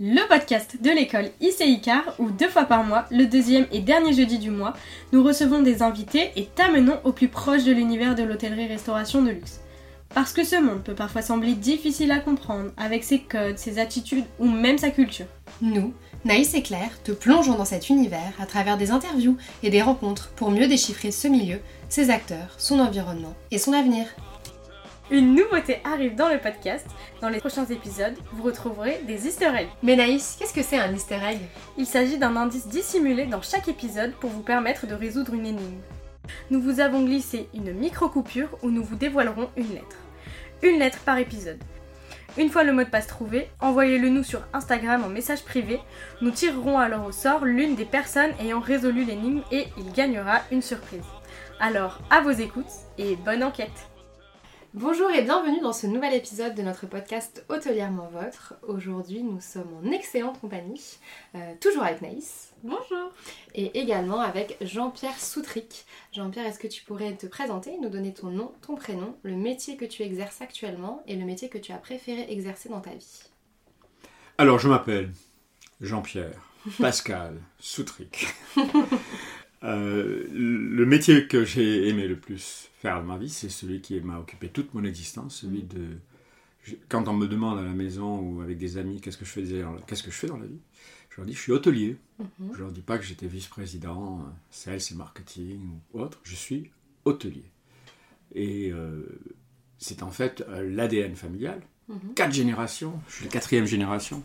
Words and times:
le 0.00 0.26
podcast 0.28 0.78
de 0.80 0.90
l'école 0.90 1.30
ICICAR 1.40 2.14
où 2.18 2.30
deux 2.30 2.48
fois 2.48 2.64
par 2.64 2.84
mois, 2.84 3.04
le 3.10 3.26
deuxième 3.26 3.66
et 3.72 3.80
dernier 3.80 4.12
jeudi 4.12 4.38
du 4.38 4.50
mois, 4.50 4.74
nous 5.12 5.22
recevons 5.22 5.62
des 5.62 5.82
invités 5.82 6.30
et 6.36 6.46
t'amenons 6.46 6.98
au 7.04 7.12
plus 7.12 7.28
proche 7.28 7.64
de 7.64 7.72
l'univers 7.72 8.14
de 8.14 8.22
l'hôtellerie-restauration 8.22 9.22
de 9.22 9.30
luxe. 9.30 9.60
Parce 10.14 10.32
que 10.32 10.44
ce 10.44 10.56
monde 10.56 10.82
peut 10.82 10.94
parfois 10.94 11.22
sembler 11.22 11.54
difficile 11.54 12.10
à 12.10 12.18
comprendre 12.18 12.70
avec 12.76 13.04
ses 13.04 13.20
codes, 13.20 13.58
ses 13.58 13.78
attitudes 13.78 14.24
ou 14.38 14.48
même 14.48 14.78
sa 14.78 14.90
culture. 14.90 15.26
Nous, 15.60 15.94
Naïs 16.24 16.54
et 16.54 16.62
Claire, 16.62 17.02
te 17.02 17.12
plongeons 17.12 17.56
dans 17.56 17.64
cet 17.64 17.88
univers 17.88 18.32
à 18.40 18.46
travers 18.46 18.76
des 18.76 18.90
interviews 18.90 19.36
et 19.62 19.70
des 19.70 19.82
rencontres 19.82 20.30
pour 20.36 20.50
mieux 20.50 20.68
déchiffrer 20.68 21.10
ce 21.10 21.28
milieu, 21.28 21.60
ses 21.88 22.10
acteurs, 22.10 22.54
son 22.58 22.78
environnement 22.78 23.34
et 23.50 23.58
son 23.58 23.72
avenir. 23.72 24.06
Une 25.12 25.34
nouveauté 25.34 25.76
arrive 25.84 26.14
dans 26.14 26.30
le 26.30 26.38
podcast. 26.38 26.86
Dans 27.20 27.28
les 27.28 27.38
prochains 27.38 27.66
épisodes, 27.66 28.16
vous 28.32 28.42
retrouverez 28.42 29.02
des 29.06 29.26
easter 29.26 29.50
eggs. 29.54 29.68
Mais 29.82 29.94
Naïs, 29.94 30.36
qu'est-ce 30.38 30.54
que 30.54 30.62
c'est 30.62 30.78
un 30.78 30.90
easter 30.90 31.18
egg? 31.22 31.38
Il 31.76 31.84
s'agit 31.84 32.16
d'un 32.16 32.34
indice 32.34 32.66
dissimulé 32.66 33.26
dans 33.26 33.42
chaque 33.42 33.68
épisode 33.68 34.14
pour 34.14 34.30
vous 34.30 34.40
permettre 34.40 34.86
de 34.86 34.94
résoudre 34.94 35.34
une 35.34 35.44
énigme. 35.44 35.82
Nous 36.50 36.62
vous 36.62 36.80
avons 36.80 37.02
glissé 37.02 37.50
une 37.52 37.74
micro-coupure 37.74 38.56
où 38.62 38.70
nous 38.70 38.82
vous 38.82 38.96
dévoilerons 38.96 39.50
une 39.54 39.74
lettre. 39.74 39.98
Une 40.62 40.78
lettre 40.78 41.00
par 41.00 41.18
épisode. 41.18 41.62
Une 42.38 42.48
fois 42.48 42.64
le 42.64 42.72
mot 42.72 42.82
de 42.82 42.88
passe 42.88 43.06
trouvé, 43.06 43.50
envoyez-le 43.60 44.08
nous 44.08 44.24
sur 44.24 44.40
Instagram 44.54 45.04
en 45.04 45.10
message 45.10 45.44
privé. 45.44 45.78
Nous 46.22 46.30
tirerons 46.30 46.78
alors 46.78 47.04
au 47.04 47.12
sort 47.12 47.44
l'une 47.44 47.74
des 47.74 47.84
personnes 47.84 48.32
ayant 48.40 48.60
résolu 48.60 49.04
l'énigme 49.04 49.42
et 49.50 49.66
il 49.76 49.92
gagnera 49.92 50.40
une 50.50 50.62
surprise. 50.62 51.04
Alors, 51.60 52.00
à 52.08 52.22
vos 52.22 52.30
écoutes 52.30 52.64
et 52.96 53.14
bonne 53.16 53.44
enquête 53.44 53.91
Bonjour 54.74 55.10
et 55.10 55.20
bienvenue 55.20 55.60
dans 55.60 55.74
ce 55.74 55.86
nouvel 55.86 56.14
épisode 56.14 56.54
de 56.54 56.62
notre 56.62 56.86
podcast 56.86 57.44
Hôtelièrement 57.50 58.08
Votre. 58.08 58.54
Aujourd'hui, 58.62 59.22
nous 59.22 59.38
sommes 59.38 59.68
en 59.84 59.90
excellente 59.90 60.40
compagnie, 60.40 60.96
euh, 61.34 61.52
toujours 61.60 61.82
avec 61.82 62.00
Naïs. 62.00 62.54
Bonjour 62.62 63.12
Et 63.54 63.78
également 63.78 64.20
avec 64.20 64.56
Jean-Pierre 64.62 65.18
Soutric. 65.18 65.84
Jean-Pierre, 66.14 66.46
est-ce 66.46 66.58
que 66.58 66.68
tu 66.68 66.82
pourrais 66.84 67.12
te 67.12 67.26
présenter, 67.26 67.76
nous 67.82 67.90
donner 67.90 68.14
ton 68.14 68.28
nom, 68.28 68.52
ton 68.66 68.74
prénom, 68.74 69.14
le 69.24 69.36
métier 69.36 69.76
que 69.76 69.84
tu 69.84 70.04
exerces 70.04 70.40
actuellement 70.40 71.02
et 71.06 71.16
le 71.16 71.26
métier 71.26 71.50
que 71.50 71.58
tu 71.58 71.72
as 71.72 71.76
préféré 71.76 72.24
exercer 72.30 72.70
dans 72.70 72.80
ta 72.80 72.94
vie? 72.94 73.24
Alors, 74.38 74.58
je 74.58 74.70
m'appelle 74.70 75.12
Jean-Pierre 75.82 76.40
Pascal 76.78 77.42
Soutric. 77.58 78.26
Euh, 79.64 80.26
le 80.32 80.86
métier 80.86 81.26
que 81.28 81.44
j'ai 81.44 81.88
aimé 81.88 82.08
le 82.08 82.16
plus 82.16 82.70
faire 82.80 83.00
de 83.00 83.06
ma 83.06 83.16
vie, 83.16 83.30
c'est 83.30 83.48
celui 83.48 83.80
qui 83.80 84.00
m'a 84.00 84.18
occupé 84.18 84.48
toute 84.48 84.74
mon 84.74 84.84
existence, 84.84 85.36
celui 85.42 85.62
de... 85.62 85.98
Quand 86.88 87.08
on 87.08 87.14
me 87.14 87.26
demande 87.26 87.58
à 87.58 87.62
la 87.62 87.72
maison 87.72 88.20
ou 88.20 88.40
avec 88.40 88.56
des 88.58 88.78
amis 88.78 89.00
qu'est-ce 89.00 89.18
que 89.18 89.24
je 89.24 89.30
fais, 89.30 89.42
qu'est-ce 89.86 90.02
que 90.02 90.12
je 90.12 90.16
fais 90.16 90.28
dans 90.28 90.36
la 90.36 90.46
vie, 90.46 90.60
je 91.10 91.16
leur 91.16 91.26
dis 91.26 91.34
je 91.34 91.40
suis 91.40 91.52
hôtelier. 91.52 91.96
Je 92.52 92.58
leur 92.58 92.70
dis 92.70 92.80
pas 92.82 92.98
que 92.98 93.04
j'étais 93.04 93.26
vice-président, 93.26 94.24
sales 94.50 94.78
et 94.90 94.94
marketing 94.94 95.60
ou 95.92 96.00
autre. 96.00 96.20
Je 96.22 96.36
suis 96.36 96.70
hôtelier. 97.04 97.44
Et 98.34 98.70
euh, 98.72 99.02
c'est 99.78 100.02
en 100.02 100.10
fait 100.10 100.44
euh, 100.48 100.68
l'ADN 100.70 101.14
familial. 101.14 101.60
Quatre 102.14 102.32
générations, 102.32 102.98
je 103.08 103.16
suis 103.16 103.24
la 103.26 103.30
quatrième 103.30 103.66
génération. 103.66 104.22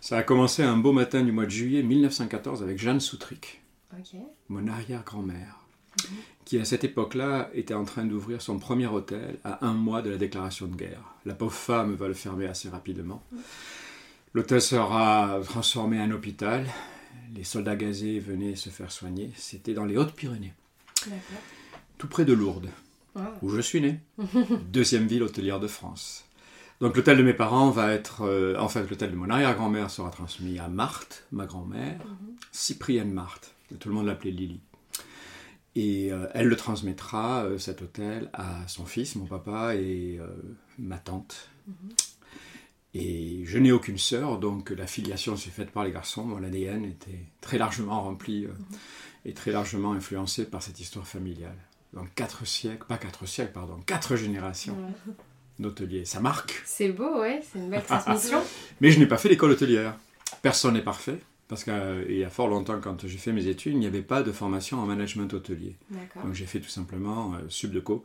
Ça 0.00 0.18
a 0.18 0.22
commencé 0.22 0.62
un 0.62 0.76
beau 0.76 0.92
matin 0.92 1.24
du 1.24 1.32
mois 1.32 1.46
de 1.46 1.50
juillet 1.50 1.82
1914 1.82 2.62
avec 2.62 2.78
Jeanne 2.78 3.00
Soutric, 3.00 3.62
mon 4.48 4.66
arrière-grand-mère, 4.68 5.58
qui 6.44 6.58
à 6.58 6.64
cette 6.64 6.84
époque-là 6.84 7.50
était 7.54 7.74
en 7.74 7.84
train 7.84 8.04
d'ouvrir 8.04 8.42
son 8.42 8.58
premier 8.58 8.86
hôtel 8.86 9.38
à 9.44 9.64
un 9.66 9.74
mois 9.74 10.02
de 10.02 10.10
la 10.10 10.16
déclaration 10.16 10.66
de 10.66 10.76
guerre. 10.76 11.14
La 11.24 11.34
pauvre 11.34 11.54
femme 11.54 11.94
va 11.94 12.08
le 12.08 12.14
fermer 12.14 12.46
assez 12.46 12.68
rapidement. 12.68 13.22
L'hôtel 14.34 14.60
sera 14.60 15.40
transformé 15.44 16.00
en 16.00 16.10
hôpital. 16.10 16.66
Les 17.34 17.44
soldats 17.44 17.76
gazés 17.76 18.18
venaient 18.18 18.56
se 18.56 18.70
faire 18.70 18.90
soigner. 18.90 19.30
C'était 19.36 19.74
dans 19.74 19.84
les 19.84 19.96
Hautes-Pyrénées, 19.96 20.54
tout 21.98 22.08
près 22.08 22.24
de 22.24 22.32
Lourdes, 22.32 22.70
où 23.42 23.50
je 23.50 23.60
suis 23.60 23.80
né. 23.80 24.00
Deuxième 24.72 25.06
ville 25.06 25.22
hôtelière 25.22 25.60
de 25.60 25.68
France. 25.68 26.24
Donc 26.80 26.96
l'hôtel 26.96 27.16
de 27.16 27.22
mes 27.22 27.34
parents 27.34 27.70
va 27.70 27.92
être, 27.92 28.22
euh, 28.22 28.58
en 28.58 28.68
fait 28.68 28.88
l'hôtel 28.90 29.12
de 29.12 29.16
mon 29.16 29.30
arrière-grand-mère 29.30 29.90
sera 29.90 30.10
transmis 30.10 30.58
à 30.58 30.68
Marthe, 30.68 31.24
ma 31.30 31.46
grand-mère, 31.46 32.00
Cyprienne 32.50 33.12
Marthe. 33.12 33.53
Tout 33.78 33.88
le 33.88 33.94
monde 33.94 34.06
l'appelait 34.06 34.30
Lily. 34.30 34.60
Et 35.76 36.12
euh, 36.12 36.28
elle 36.34 36.46
le 36.46 36.56
transmettra, 36.56 37.44
euh, 37.44 37.58
cet 37.58 37.82
hôtel, 37.82 38.30
à 38.32 38.66
son 38.68 38.84
fils, 38.84 39.16
mon 39.16 39.26
papa 39.26 39.74
et 39.74 40.18
euh, 40.20 40.28
ma 40.78 40.98
tante. 40.98 41.50
Et 42.94 43.42
je 43.44 43.58
n'ai 43.58 43.72
aucune 43.72 43.98
sœur, 43.98 44.38
donc 44.38 44.70
la 44.70 44.86
filiation 44.86 45.36
s'est 45.36 45.50
faite 45.50 45.72
par 45.72 45.84
les 45.84 45.90
garçons. 45.90 46.24
Mon 46.24 46.44
ADN 46.44 46.84
était 46.84 47.26
très 47.40 47.58
largement 47.58 48.02
rempli 48.02 48.46
et 49.24 49.32
très 49.32 49.50
largement 49.50 49.94
influencé 49.94 50.44
par 50.44 50.62
cette 50.62 50.78
histoire 50.78 51.06
familiale. 51.06 51.56
Donc 51.92 52.14
quatre 52.14 52.46
siècles, 52.46 52.86
pas 52.86 52.98
quatre 52.98 53.26
siècles, 53.26 53.52
pardon, 53.52 53.80
quatre 53.84 54.14
générations 54.14 54.76
d'hôteliers. 55.58 56.04
Ça 56.04 56.20
marque. 56.20 56.62
C'est 56.64 56.90
beau, 56.90 57.18
ouais, 57.20 57.40
c'est 57.50 57.58
une 57.58 57.70
belle 57.70 57.84
transmission. 57.84 58.40
Mais 58.80 58.92
je 58.92 59.00
n'ai 59.00 59.06
pas 59.06 59.18
fait 59.18 59.28
l'école 59.28 59.52
hôtelière. 59.52 59.96
Personne 60.42 60.74
n'est 60.74 60.82
parfait. 60.82 61.18
Parce 61.48 61.64
qu'il 61.64 62.16
y 62.16 62.24
a 62.24 62.30
fort 62.30 62.48
longtemps, 62.48 62.80
quand 62.80 63.06
j'ai 63.06 63.18
fait 63.18 63.32
mes 63.32 63.46
études, 63.46 63.74
il 63.74 63.78
n'y 63.78 63.86
avait 63.86 64.02
pas 64.02 64.22
de 64.22 64.32
formation 64.32 64.78
en 64.78 64.86
management 64.86 65.32
hôtelier. 65.34 65.76
Donc 66.22 66.32
j'ai 66.32 66.46
fait 66.46 66.60
tout 66.60 66.70
simplement 66.70 67.34
euh, 67.34 67.38
subdeco. 67.48 68.04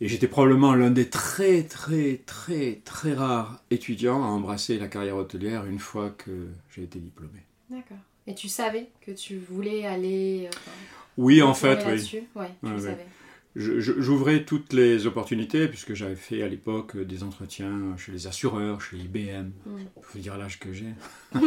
Et 0.00 0.08
j'étais 0.08 0.28
probablement 0.28 0.74
l'un 0.74 0.90
des 0.90 1.08
très, 1.08 1.62
très, 1.62 2.20
très, 2.26 2.80
très 2.84 3.14
rares 3.14 3.62
étudiants 3.70 4.22
à 4.22 4.26
embrasser 4.26 4.78
la 4.78 4.88
carrière 4.88 5.16
hôtelière 5.16 5.66
une 5.66 5.78
fois 5.78 6.10
que 6.10 6.48
j'ai 6.74 6.82
été 6.82 6.98
diplômé. 6.98 7.40
D'accord. 7.70 7.98
Et 8.26 8.34
tu 8.34 8.48
savais 8.48 8.88
que 9.00 9.10
tu 9.10 9.38
voulais 9.38 9.86
aller. 9.86 10.48
Euh, 10.52 10.70
oui, 11.18 11.42
en 11.42 11.54
fait, 11.54 11.84
oui. 11.86 12.22
Ouais, 12.34 12.50
tu 12.62 12.70
le 12.70 12.78
savais. 12.78 13.06
J'ouvrais 13.56 14.44
toutes 14.44 14.72
les 14.72 15.06
opportunités 15.06 15.68
puisque 15.68 15.94
j'avais 15.94 16.16
fait 16.16 16.42
à 16.42 16.48
l'époque 16.48 16.96
des 16.96 17.22
entretiens 17.22 17.96
chez 17.96 18.10
les 18.10 18.26
assureurs, 18.26 18.80
chez 18.80 18.96
IBM. 18.96 19.50
Il 19.66 20.02
faut 20.02 20.18
dire 20.18 20.36
l'âge 20.36 20.58
que 20.58 20.72
j'ai. 20.72 20.92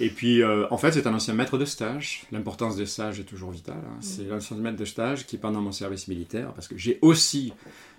Et 0.00 0.08
puis, 0.08 0.42
euh, 0.42 0.66
en 0.70 0.78
fait, 0.78 0.92
c'est 0.92 1.06
un 1.06 1.14
ancien 1.14 1.34
maître 1.34 1.58
de 1.58 1.66
stage. 1.66 2.24
L'importance 2.32 2.74
des 2.74 2.86
stages 2.86 3.20
est 3.20 3.24
toujours 3.24 3.50
vitale. 3.50 3.82
Hein. 3.86 3.98
C'est 4.00 4.24
l'ancien 4.24 4.56
maître 4.56 4.78
de 4.78 4.86
stage 4.86 5.26
qui, 5.26 5.36
pendant 5.36 5.60
mon 5.60 5.72
service 5.72 6.08
militaire, 6.08 6.54
parce 6.54 6.68
que 6.68 6.78
j'ai 6.78 6.98
aussi 7.02 7.52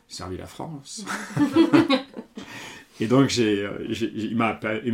servi 0.08 0.36
la 0.38 0.48
France. 0.48 1.06
Et 3.00 3.08
donc, 3.08 3.32
euh, 3.38 3.88
il 3.90 4.36
m'a 4.36 4.48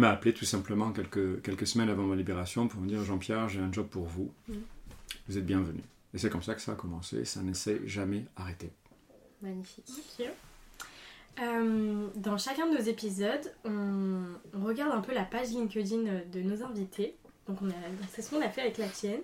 appelé, 0.09 0.34
tout 0.34 0.45
simplement 0.45 0.91
quelques, 0.91 1.41
quelques 1.41 1.66
semaines 1.66 1.90
avant 1.90 2.03
ma 2.03 2.16
libération 2.16 2.68
pour 2.68 2.81
me 2.81 2.88
dire 2.88 3.03
Jean-Pierre, 3.03 3.50
j'ai 3.50 3.59
un 3.59 3.72
job 3.72 3.88
pour 3.88 4.06
vous. 4.06 4.31
Vous 5.28 5.38
êtes 5.38 5.45
bienvenu. 5.45 5.81
Et 6.13 6.18
c'est 6.18 6.29
comme 6.29 6.44
ça 6.44 6.56
que 6.56 6.62
ça 6.62 6.74
a 6.74 6.75
commencé, 6.75 7.25
ça 7.25 7.41
ne 7.41 7.53
s'est 7.53 7.81
jamais 7.85 8.25
arrêté. 8.35 8.72
Magnifique. 9.41 9.85
Euh, 11.39 12.07
dans 12.15 12.37
chacun 12.37 12.67
de 12.67 12.77
nos 12.77 12.83
épisodes, 12.83 13.53
on, 13.65 14.65
regarde 14.65 14.91
un 14.91 15.01
peu 15.01 15.13
la 15.13 15.23
page 15.23 15.49
LinkedIn 15.49 16.03
de 16.31 16.41
nos 16.41 16.63
invités. 16.63 17.15
Donc 17.47 17.61
on 17.61 17.69
a, 17.69 17.73
c'est 18.11 18.21
ce 18.21 18.29
qu'on 18.29 18.41
a 18.41 18.49
fait 18.49 18.61
avec 18.61 18.77
la 18.77 18.87
tienne. 18.87 19.21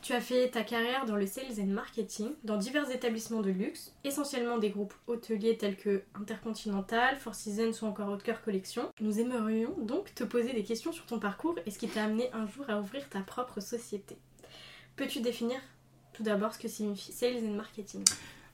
Tu 0.00 0.12
as 0.12 0.20
fait 0.20 0.50
ta 0.50 0.62
carrière 0.62 1.04
dans 1.04 1.16
le 1.16 1.26
sales 1.26 1.60
and 1.60 1.66
marketing, 1.66 2.30
dans 2.44 2.56
divers 2.56 2.88
établissements 2.90 3.40
de 3.40 3.50
luxe, 3.50 3.92
essentiellement 4.04 4.58
des 4.58 4.70
groupes 4.70 4.94
hôteliers 5.08 5.56
tels 5.56 5.76
que 5.76 6.02
Intercontinental, 6.14 7.16
Four 7.16 7.34
Seasons 7.34 7.72
ou 7.82 7.86
encore 7.86 8.08
Haute 8.08 8.22
Cœur 8.22 8.42
Collection. 8.42 8.92
Nous 9.00 9.18
aimerions 9.18 9.74
donc 9.82 10.14
te 10.14 10.22
poser 10.22 10.52
des 10.52 10.62
questions 10.62 10.92
sur 10.92 11.06
ton 11.06 11.18
parcours 11.18 11.56
et 11.66 11.72
ce 11.72 11.78
qui 11.78 11.88
t'a 11.88 12.04
amené 12.04 12.30
un 12.32 12.46
jour 12.46 12.66
à 12.68 12.78
ouvrir 12.78 13.08
ta 13.08 13.20
propre 13.20 13.60
société. 13.60 14.16
Peux-tu 14.94 15.20
définir 15.20 15.58
tout 16.12 16.22
d'abord 16.22 16.54
ce 16.54 16.60
que 16.60 16.68
signifie 16.68 17.12
sales 17.12 17.44
and 17.44 17.56
marketing? 17.56 18.04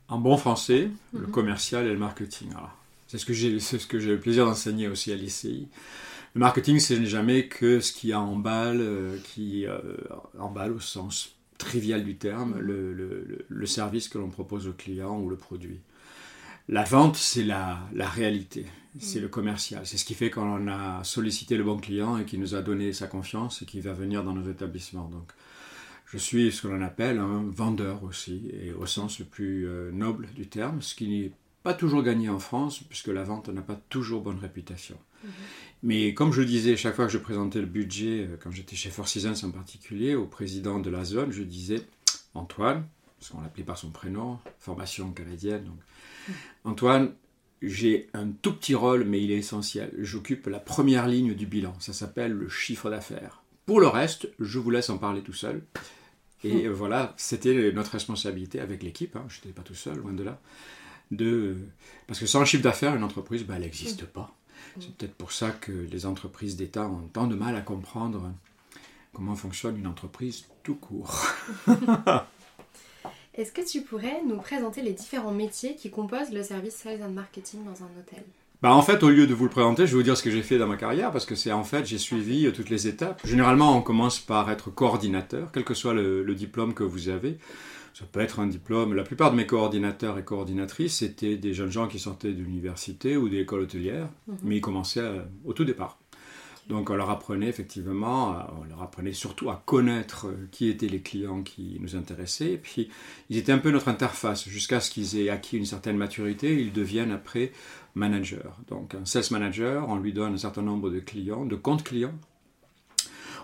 En 0.08 0.18
bon 0.18 0.38
français, 0.38 0.90
le 1.12 1.26
mhm. 1.26 1.30
commercial 1.30 1.86
et 1.86 1.92
le 1.92 1.98
marketing. 1.98 2.50
C'est 3.12 3.18
ce 3.18 3.26
que 3.26 3.34
j'ai 3.34 3.60
ce 3.60 3.76
le 3.98 4.18
plaisir 4.18 4.46
d'enseigner 4.46 4.88
aussi 4.88 5.12
à 5.12 5.16
l'ICI. 5.16 5.68
Le 6.34 6.38
marketing, 6.38 6.80
ce 6.80 6.94
n'est 6.94 7.04
jamais 7.04 7.46
que 7.46 7.78
ce 7.80 7.92
qui 7.92 8.14
emballe, 8.14 8.80
euh, 8.80 9.18
qui 9.22 9.66
euh, 9.66 9.78
emballe 10.38 10.72
au 10.72 10.80
sens 10.80 11.36
trivial 11.58 12.04
du 12.04 12.16
terme, 12.16 12.58
le, 12.58 12.94
le, 12.94 13.44
le, 13.46 13.66
service 13.66 14.08
que 14.08 14.16
l'on 14.16 14.30
propose 14.30 14.66
au 14.66 14.72
client 14.72 15.20
ou 15.20 15.28
le 15.28 15.36
produit. 15.36 15.80
La 16.70 16.84
vente, 16.84 17.16
c'est 17.16 17.44
la, 17.44 17.80
la, 17.92 18.08
réalité, 18.08 18.64
c'est 18.98 19.20
le 19.20 19.28
commercial. 19.28 19.86
C'est 19.86 19.98
ce 19.98 20.06
qui 20.06 20.14
fait 20.14 20.30
qu'on 20.30 20.66
a 20.68 21.04
sollicité 21.04 21.58
le 21.58 21.64
bon 21.64 21.76
client 21.76 22.16
et 22.16 22.24
qui 22.24 22.38
nous 22.38 22.54
a 22.54 22.62
donné 22.62 22.94
sa 22.94 23.08
confiance 23.08 23.60
et 23.60 23.66
qui 23.66 23.82
va 23.82 23.92
venir 23.92 24.24
dans 24.24 24.32
nos 24.32 24.50
établissements. 24.50 25.10
Donc, 25.10 25.32
je 26.06 26.16
suis 26.16 26.50
ce 26.50 26.62
que 26.62 26.68
l'on 26.68 26.80
appelle 26.80 27.18
un 27.18 27.44
vendeur 27.50 28.04
aussi, 28.04 28.50
et 28.54 28.72
au 28.72 28.86
sens 28.86 29.18
le 29.18 29.26
plus 29.26 29.68
euh, 29.68 29.90
noble 29.92 30.28
du 30.34 30.46
terme, 30.46 30.80
ce 30.80 30.94
qui 30.94 31.30
pas 31.62 31.74
toujours 31.74 32.02
gagné 32.02 32.28
en 32.28 32.38
France, 32.38 32.80
puisque 32.88 33.08
la 33.08 33.22
vente 33.22 33.48
n'a 33.48 33.62
pas 33.62 33.80
toujours 33.88 34.22
bonne 34.22 34.38
réputation. 34.38 34.96
Mhm. 35.24 35.30
Mais 35.84 36.14
comme 36.14 36.32
je 36.32 36.42
disais, 36.42 36.76
chaque 36.76 36.94
fois 36.96 37.06
que 37.06 37.12
je 37.12 37.18
présentais 37.18 37.60
le 37.60 37.66
budget, 37.66 38.26
euh, 38.26 38.36
quand 38.42 38.50
j'étais 38.50 38.76
chez 38.76 38.90
Four 38.90 39.08
Seasons 39.08 39.46
en 39.46 39.50
particulier, 39.50 40.14
au 40.14 40.26
président 40.26 40.78
de 40.78 40.90
la 40.90 41.04
zone, 41.04 41.32
je 41.32 41.42
disais 41.42 41.82
Antoine, 42.34 42.84
parce 43.18 43.30
qu'on 43.30 43.40
l'appelait 43.40 43.64
par 43.64 43.78
son 43.78 43.90
prénom, 43.90 44.38
formation 44.58 45.10
canadienne, 45.12 45.64
donc 45.64 45.78
mhm. 46.28 46.34
Antoine, 46.64 47.12
j'ai 47.62 48.08
un 48.12 48.28
tout 48.28 48.54
petit 48.54 48.74
rôle, 48.74 49.04
mais 49.04 49.22
il 49.22 49.30
est 49.30 49.38
essentiel. 49.38 49.92
J'occupe 49.98 50.48
la 50.48 50.58
première 50.58 51.06
ligne 51.06 51.34
du 51.34 51.46
bilan. 51.46 51.74
Ça 51.78 51.92
s'appelle 51.92 52.32
le 52.32 52.48
chiffre 52.48 52.90
d'affaires. 52.90 53.42
Pour 53.66 53.80
le 53.80 53.86
reste, 53.86 54.28
je 54.40 54.58
vous 54.58 54.70
laisse 54.70 54.90
en 54.90 54.98
parler 54.98 55.22
tout 55.22 55.32
seul. 55.32 55.62
Et 56.42 56.68
mmh. 56.68 56.72
voilà, 56.72 57.14
c'était 57.16 57.70
notre 57.72 57.92
responsabilité 57.92 58.58
avec 58.58 58.82
l'équipe. 58.82 59.14
Hein. 59.14 59.24
Je 59.28 59.36
n'étais 59.36 59.52
pas 59.52 59.62
tout 59.62 59.76
seul, 59.76 59.96
loin 59.98 60.12
de 60.12 60.24
là. 60.24 60.40
De... 61.12 61.56
Parce 62.08 62.18
que 62.18 62.26
sans 62.26 62.44
chiffre 62.44 62.64
d'affaires, 62.64 62.96
une 62.96 63.04
entreprise, 63.04 63.44
bah, 63.44 63.54
elle 63.56 63.62
n'existe 63.62 64.04
pas. 64.04 64.34
C'est 64.80 64.94
peut-être 64.96 65.14
pour 65.14 65.32
ça 65.32 65.50
que 65.50 65.70
les 65.70 66.06
entreprises 66.06 66.56
d'État 66.56 66.86
ont 66.86 67.08
tant 67.12 67.26
de 67.26 67.34
mal 67.34 67.54
à 67.56 67.60
comprendre 67.60 68.32
comment 69.12 69.34
fonctionne 69.36 69.76
une 69.78 69.86
entreprise 69.86 70.46
tout 70.62 70.76
court. 70.76 71.14
Est-ce 73.34 73.52
que 73.52 73.66
tu 73.66 73.82
pourrais 73.82 74.22
nous 74.26 74.36
présenter 74.36 74.82
les 74.82 74.92
différents 74.92 75.32
métiers 75.32 75.74
qui 75.74 75.90
composent 75.90 76.32
le 76.32 76.42
service 76.42 76.74
Sales 76.74 77.02
and 77.02 77.12
Marketing 77.12 77.64
dans 77.64 77.82
un 77.82 77.88
hôtel? 77.98 78.24
Bah 78.62 78.72
en 78.74 78.82
fait, 78.82 79.02
au 79.02 79.10
lieu 79.10 79.26
de 79.26 79.34
vous 79.34 79.44
le 79.44 79.50
présenter, 79.50 79.86
je 79.86 79.92
vais 79.92 79.96
vous 79.96 80.02
dire 80.04 80.16
ce 80.16 80.22
que 80.22 80.30
j'ai 80.30 80.42
fait 80.42 80.56
dans 80.56 80.68
ma 80.68 80.76
carrière, 80.76 81.10
parce 81.10 81.26
que 81.26 81.34
c'est 81.34 81.50
en 81.50 81.64
fait, 81.64 81.84
j'ai 81.84 81.98
suivi 81.98 82.46
euh, 82.46 82.52
toutes 82.52 82.70
les 82.70 82.86
étapes. 82.86 83.20
Généralement, 83.26 83.76
on 83.76 83.82
commence 83.82 84.20
par 84.20 84.50
être 84.50 84.70
coordinateur, 84.70 85.50
quel 85.52 85.64
que 85.64 85.74
soit 85.74 85.94
le, 85.94 86.34
diplôme 86.34 86.72
que 86.72 86.84
vous 86.84 87.08
avez. 87.08 87.38
Ça 87.94 88.06
peut 88.10 88.20
être 88.20 88.40
un 88.40 88.46
diplôme. 88.46 88.94
La 88.94 89.02
plupart 89.02 89.30
de 89.30 89.36
mes 89.36 89.46
coordinateurs 89.46 90.18
et 90.18 90.24
coordinatrices, 90.24 90.98
c'était 90.98 91.36
des 91.36 91.52
jeunes 91.52 91.70
gens 91.70 91.88
qui 91.88 91.98
sortaient 91.98 92.32
de 92.32 92.42
l'université 92.42 93.16
ou 93.16 93.28
des 93.28 93.40
écoles 93.40 93.60
hôtelières, 93.60 94.08
mhm. 94.26 94.36
mais 94.44 94.56
ils 94.56 94.60
commençaient 94.60 95.00
euh, 95.00 95.22
au 95.44 95.52
tout 95.52 95.64
départ. 95.64 95.98
Donc 96.68 96.90
on 96.90 96.94
leur 96.94 97.10
apprenait 97.10 97.48
effectivement, 97.48 98.36
on 98.60 98.64
leur 98.64 98.82
apprenait 98.82 99.12
surtout 99.12 99.50
à 99.50 99.62
connaître 99.66 100.28
euh, 100.28 100.48
qui 100.52 100.68
étaient 100.68 100.86
les 100.86 101.00
clients 101.00 101.42
qui 101.42 101.76
nous 101.80 101.96
intéressaient. 101.96 102.52
Et 102.52 102.58
puis 102.58 102.88
ils 103.30 103.36
étaient 103.36 103.52
un 103.52 103.58
peu 103.58 103.70
notre 103.70 103.88
interface 103.88 104.48
jusqu'à 104.48 104.80
ce 104.80 104.90
qu'ils 104.90 105.18
aient 105.18 105.28
acquis 105.28 105.58
une 105.58 105.66
certaine 105.66 105.96
maturité. 105.96 106.60
Ils 106.60 106.72
deviennent 106.72 107.10
après 107.10 107.52
managers. 107.94 108.38
Donc 108.68 108.94
un 108.94 109.04
sales 109.04 109.24
manager, 109.32 109.88
on 109.88 109.96
lui 109.96 110.12
donne 110.12 110.34
un 110.34 110.38
certain 110.38 110.62
nombre 110.62 110.88
de 110.90 111.00
clients, 111.00 111.44
de 111.44 111.56
comptes 111.56 111.82
clients. 111.82 112.14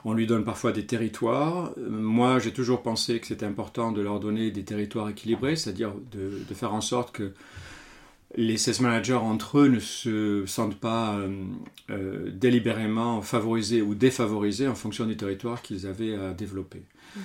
On 0.09 0.15
lui 0.15 0.27
donne 0.27 0.43
parfois 0.43 0.73
des 0.73 0.87
territoires. 0.87 1.73
Moi, 1.77 2.39
j'ai 2.39 2.51
toujours 2.51 2.81
pensé 2.83 3.21
que 3.21 3.27
c'était 3.27 3.45
important 3.45 3.93
de 3.93 4.01
leur 4.01 4.21
donner 4.21 4.51
des 4.51 4.65
territoires 4.65 5.11
équilibrés, 5.11 5.55
c'est-à-dire 5.55 5.93
de, 6.11 6.43
de 6.49 6.55
faire 6.55 6.73
en 6.73 6.81
sorte 6.81 7.13
que 7.13 7.35
les 8.35 8.57
sales 8.57 8.81
managers 8.81 9.13
entre 9.13 9.59
eux 9.59 9.69
ne 9.69 9.81
se 9.81 10.47
sentent 10.47 10.81
pas 10.81 11.17
euh, 11.17 11.45
euh, 11.91 12.31
délibérément 12.33 13.21
favorisés 13.21 13.83
ou 13.83 13.95
défavorisés 13.95 14.67
en 14.67 14.75
fonction 14.75 15.05
du 15.05 15.15
territoire 15.15 15.61
qu'ils 15.61 15.87
avaient 15.87 16.15
à 16.15 16.33
développer. 16.33 16.85
Mhm. 17.15 17.23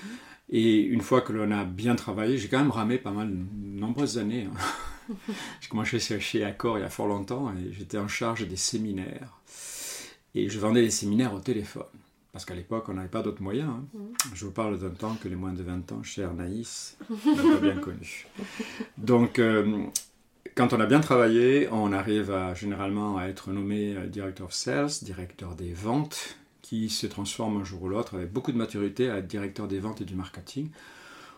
Et 0.49 0.81
une 0.81 1.01
fois 1.01 1.21
que 1.21 1.31
l'on 1.31 1.51
a 1.51 1.63
bien 1.63 1.95
travaillé, 1.95 2.37
j'ai 2.37 2.49
quand 2.49 2.59
même 2.59 2.71
ramé 2.71 2.97
pas 2.97 3.11
mal, 3.11 3.29
de 3.31 3.79
nombreuses 3.79 4.17
années. 4.17 4.49
Hein. 5.09 5.15
j'ai 5.61 5.69
commencé 5.69 5.99
chez 5.99 6.43
Accor 6.43 6.77
il 6.79 6.81
y 6.81 6.83
a 6.83 6.89
fort 6.89 7.07
longtemps 7.07 7.53
et 7.53 7.71
j'étais 7.71 7.97
en 7.97 8.09
charge 8.09 8.45
des 8.45 8.57
séminaires. 8.57 9.39
Et 10.35 10.49
je 10.49 10.59
vendais 10.59 10.81
des 10.81 10.91
séminaires 10.91 11.33
au 11.33 11.39
téléphone. 11.39 11.83
Parce 12.33 12.45
qu'à 12.45 12.55
l'époque, 12.55 12.89
on 12.89 12.95
n'avait 12.95 13.07
pas 13.07 13.21
d'autres 13.21 13.43
moyens. 13.43 13.69
Hein. 13.69 13.85
Mhm. 13.93 14.13
Je 14.33 14.45
vous 14.45 14.51
parle 14.51 14.79
d'un 14.79 14.89
temps 14.89 15.15
que 15.21 15.27
les 15.27 15.35
moins 15.35 15.53
de 15.53 15.61
20 15.61 15.91
ans, 15.91 16.03
cher 16.03 16.33
Naïs, 16.33 16.97
n'ont 17.09 17.53
pas 17.53 17.59
bien 17.59 17.77
connu. 17.77 18.27
Donc, 18.97 19.37
euh, 19.37 19.85
quand 20.55 20.73
on 20.73 20.79
a 20.79 20.87
bien 20.87 20.99
travaillé, 20.99 21.69
on 21.71 21.93
arrive 21.93 22.31
à, 22.31 22.55
généralement 22.55 23.17
à 23.17 23.25
être 23.25 23.51
nommé 23.51 23.95
euh, 23.95 24.07
directeur 24.07 24.47
of 24.47 24.53
sales, 24.53 24.89
directeur 25.03 25.55
des 25.55 25.73
ventes, 25.73 26.37
qui 26.63 26.89
se 26.89 27.05
transforme 27.05 27.61
un 27.61 27.63
jour 27.63 27.83
ou 27.83 27.89
l'autre 27.89 28.15
avec 28.15 28.33
beaucoup 28.33 28.51
de 28.51 28.57
maturité 28.57 29.11
à 29.11 29.17
être 29.17 29.27
directeur 29.27 29.67
des 29.67 29.79
ventes 29.79 30.01
et 30.01 30.05
du 30.05 30.15
marketing, 30.15 30.69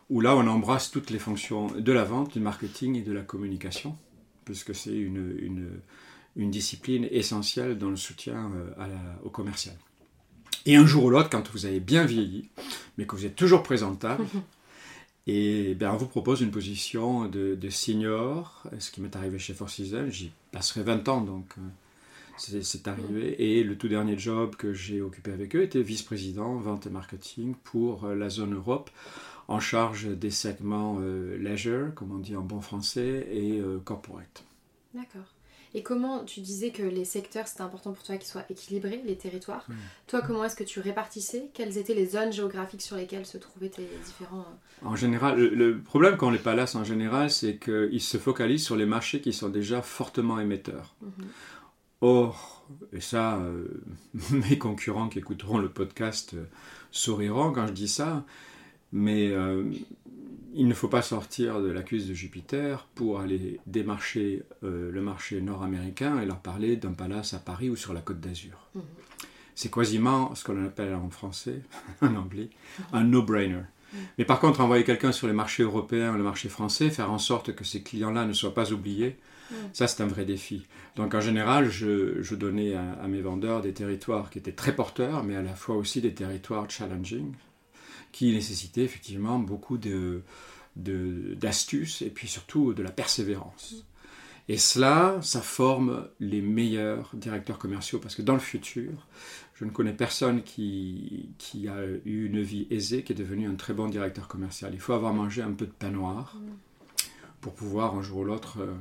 où 0.09 0.21
là 0.21 0.33
on 0.35 0.47
embrasse 0.47 0.91
toutes 0.91 1.09
les 1.09 1.19
fonctions 1.19 1.67
de 1.67 1.91
la 1.91 2.05
vente, 2.05 2.33
du 2.33 2.39
marketing 2.39 2.95
et 2.95 3.01
de 3.01 3.11
la 3.11 3.21
communication, 3.21 3.97
puisque 4.45 4.73
c'est 4.73 4.95
une, 4.95 5.81
une, 6.35 6.51
discipline 6.51 7.07
essentielle 7.11 7.77
dans 7.77 7.89
le 7.89 7.95
soutien 7.95 8.51
euh, 8.79 8.93
au 9.23 9.29
commercial. 9.29 9.75
Et 10.65 10.75
un 10.75 10.85
jour 10.85 11.05
ou 11.05 11.09
l'autre, 11.09 11.29
quand 11.29 11.49
vous 11.51 11.65
avez 11.65 11.79
bien 11.79 12.05
vieilli, 12.05 12.49
mais 12.97 13.05
que 13.05 13.15
vous 13.15 13.25
êtes 13.25 13.35
toujours 13.35 13.63
présentable, 13.63 14.25
Et 15.27 15.73
bien, 15.73 15.91
on 15.91 15.97
vous 15.97 16.07
propose 16.07 16.41
une 16.41 16.51
position 16.51 17.27
de, 17.27 17.69
senior, 17.69 18.63
ce 18.77 18.91
qui 18.91 19.01
m'est 19.01 19.15
arrivé 19.15 19.39
chez 19.39 19.53
Four 19.53 19.69
Seasons. 19.69 20.09
J'y 20.09 20.31
passerai 20.51 20.83
20 20.83 21.09
ans, 21.09 21.21
donc 21.21 21.47
euh, 21.57 22.61
c'est 22.61 22.87
arrivé. 22.87 23.57
Et 23.57 23.63
le 23.63 23.75
tout 23.75 23.87
dernier 23.87 24.17
job 24.19 24.55
que 24.55 24.73
j'ai 24.73 25.01
occupé 25.01 25.31
avec 25.31 25.55
eux 25.55 25.63
était 25.63 25.81
vice-président 25.81 26.55
vente 26.57 26.85
et 26.85 26.91
marketing 26.91 27.55
pour 27.63 28.05
euh, 28.05 28.15
la 28.15 28.29
zone 28.29 28.53
Europe, 28.53 28.91
en 29.47 29.59
charge 29.59 30.05
des 30.05 30.31
segments 30.31 30.97
euh, 31.01 31.37
leisure, 31.39 31.93
comme 31.95 32.11
on 32.11 32.19
dit 32.19 32.35
en 32.35 32.43
bon 32.43 32.61
français, 32.61 33.27
et 33.31 33.59
corporate. 33.83 34.43
D'accord. 34.93 35.34
Et 35.75 35.83
comment 35.83 36.23
tu 36.23 36.39
disais 36.39 36.71
que 36.71 36.83
les 36.83 37.03
secteurs, 37.03 37.49
c'était 37.49 37.61
important 37.61 37.91
pour 37.91 38.01
toi 38.01 38.15
qu'ils 38.15 38.29
soient 38.29 38.45
équilibrés, 38.49 39.01
les 39.05 39.17
territoires. 39.17 39.67
Toi, 40.07 40.21
comment 40.21 40.45
est-ce 40.45 40.55
que 40.55 40.63
tu 40.63 40.79
répartissais? 40.79 41.49
Quelles 41.53 41.77
étaient 41.77 41.93
les 41.93 42.05
zones 42.05 42.31
géographiques 42.31 42.81
sur 42.81 42.95
lesquelles 42.95 43.25
se 43.25 43.37
trouvaient 43.37 43.67
tes 43.67 43.85
différents... 44.05 44.45
Euh, 44.83 44.87
en 44.87 44.95
général, 44.95 45.37
le, 45.37 45.77
problème 45.77 46.15
quand 46.15 46.29
les 46.29 46.39
palace 46.39 46.75
en 46.75 46.85
général, 46.85 47.29
c'est 47.29 47.57
qu'ils 47.57 48.01
se 48.01 48.17
focalisent 48.17 48.63
sur 48.63 48.77
les 48.77 48.85
marchés 48.85 49.19
qui 49.19 49.33
sont 49.33 49.49
déjà 49.49 49.81
fortement 49.81 50.39
émetteurs. 50.39 50.95
Mhm. 51.01 51.27
Or, 51.99 52.65
et 52.93 53.01
ça, 53.01 53.35
euh, 53.39 53.67
mes 54.31 54.57
concurrents 54.57 55.09
qui 55.09 55.19
écouteront 55.19 55.57
le 55.57 55.67
podcast 55.67 56.35
euh, 56.35 56.45
souriront 56.91 57.51
quand 57.51 57.67
je 57.67 57.73
dis 57.73 57.89
ça, 57.89 58.23
mais 58.93 59.33
il 60.57 60.67
ne 60.67 60.73
faut 60.73 60.87
pas 60.87 61.01
sortir 61.01 61.61
de 61.61 61.69
l'accuse 61.69 62.07
de 62.07 62.13
Jupiter 62.13 62.87
pour 62.95 63.19
aller 63.19 63.59
démarcher 63.67 64.43
euh, 64.63 64.89
le 64.89 65.01
marché 65.01 65.41
nord-américain 65.41 66.19
et 66.21 66.25
leur 66.25 66.39
parler 66.39 66.77
d'un 66.77 66.93
palace 66.93 67.33
à 67.33 67.39
Paris 67.39 67.69
ou 67.69 67.75
sur 67.75 67.93
la 67.93 68.01
côte 68.01 68.21
d'Azur. 68.21 68.69
Mhm. 68.73 68.81
C'est 69.53 69.71
quasiment 69.71 70.33
ce 70.33 70.43
qu'on 70.43 70.65
appelle 70.65 70.95
en 70.95 71.09
français, 71.09 71.61
en 72.01 72.15
anglais, 72.15 72.49
un 72.93 73.03
no-brainer. 73.03 73.55
Mhm. 73.55 73.99
Mais 74.17 74.25
par 74.25 74.39
contre, 74.39 74.61
envoyer 74.61 74.85
quelqu'un 74.85 75.11
sur 75.11 75.27
les 75.27 75.33
marchés 75.33 75.63
européens, 75.63 76.15
le 76.15 76.23
marché 76.23 76.47
français, 76.47 76.89
faire 76.89 77.11
en 77.11 77.19
sorte 77.19 77.53
que 77.53 77.65
ces 77.65 77.83
clients-là 77.83 78.25
ne 78.25 78.33
soient 78.33 78.53
pas 78.53 78.71
oubliés, 78.71 79.17
mhm. 79.51 79.57
ça 79.73 79.87
c'est 79.87 80.03
un 80.03 80.07
vrai 80.07 80.23
défi. 80.23 80.65
Donc 80.95 81.13
en 81.13 81.21
général, 81.21 81.69
je, 81.69 82.33
donnais 82.35 82.75
à, 82.75 83.07
mes 83.09 83.21
vendeurs 83.21 83.61
des 83.61 83.73
territoires 83.73 84.29
qui 84.29 84.39
étaient 84.39 84.53
très 84.53 84.73
porteurs, 84.73 85.25
mais 85.25 85.35
à 85.35 85.41
la 85.41 85.53
fois 85.53 85.75
aussi 85.75 85.99
des 85.99 86.13
territoires 86.13 86.69
challenging, 86.69 87.33
qui 88.15 88.31
nécessitait 88.31 88.83
effectivement 88.83 89.39
beaucoup 89.39 89.77
de, 89.77 90.21
d'astuces 90.77 92.01
et 92.01 92.09
puis 92.09 92.29
surtout 92.29 92.73
de 92.73 92.81
la 92.81 92.91
persévérance. 92.91 93.83
Et 94.47 94.57
cela, 94.57 95.19
ça 95.21 95.41
forme 95.41 96.07
les 96.21 96.41
meilleurs 96.41 97.09
directeurs 97.13 97.59
commerciaux 97.59 97.99
parce 97.99 98.15
que 98.15 98.21
dans 98.21 98.35
le 98.35 98.39
futur, 98.39 99.05
je 99.55 99.65
ne 99.65 99.69
connais 99.69 99.91
personne 99.91 100.43
qui, 100.43 101.31
qui 101.37 101.67
a 101.67 101.83
eu 102.05 102.27
une 102.27 102.41
vie 102.41 102.67
aisée 102.69 103.03
qui 103.03 103.11
est 103.11 103.17
devenu 103.17 103.49
un 103.49 103.55
très 103.55 103.73
bon 103.73 103.89
directeur 103.89 104.29
commercial. 104.29 104.73
Il 104.73 104.79
faut 104.79 104.93
avoir 104.93 105.13
mangé 105.13 105.41
un 105.41 105.51
peu 105.51 105.65
de 105.65 105.73
pain 105.73 105.89
noir 105.89 106.37
pour 107.41 107.53
pouvoir 107.53 107.95
un 107.95 108.01
jour 108.01 108.19
ou 108.19 108.23
l'autre 108.23 108.59
euh, 108.61 108.75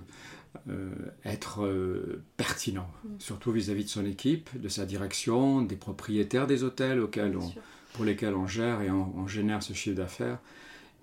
euh, 0.70 0.94
être 1.24 1.64
euh, 1.64 2.22
pertinent, 2.36 2.88
surtout 3.18 3.50
vis-à-vis 3.50 3.82
de 3.82 3.88
son 3.88 4.06
équipe, 4.06 4.48
de 4.60 4.68
sa 4.68 4.86
direction, 4.86 5.60
des 5.62 5.74
propriétaires 5.74 6.46
des 6.46 6.62
hôtels 6.62 7.00
auxquels 7.00 7.36
on, 7.36 7.52
pour 7.94 8.04
lesquels 8.04 8.34
on 8.34 8.46
gère 8.46 8.82
et 8.82 8.90
on, 8.90 9.26
génère 9.26 9.62
ce 9.62 9.72
chiffre 9.72 9.96
d'affaires, 9.96 10.38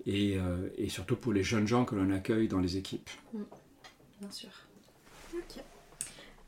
euh, 0.06 0.68
et, 0.76 0.88
surtout 0.88 1.16
pour 1.16 1.32
les 1.32 1.42
jeunes 1.42 1.66
gens 1.66 1.84
que 1.84 1.96
l'on 1.96 2.10
accueille 2.10 2.46
dans 2.46 2.60
les 2.60 2.76
équipes. 2.76 3.10
Mm. 3.32 3.42
Bien 4.20 4.30
sûr. 4.30 4.50
Ok. 5.34 5.62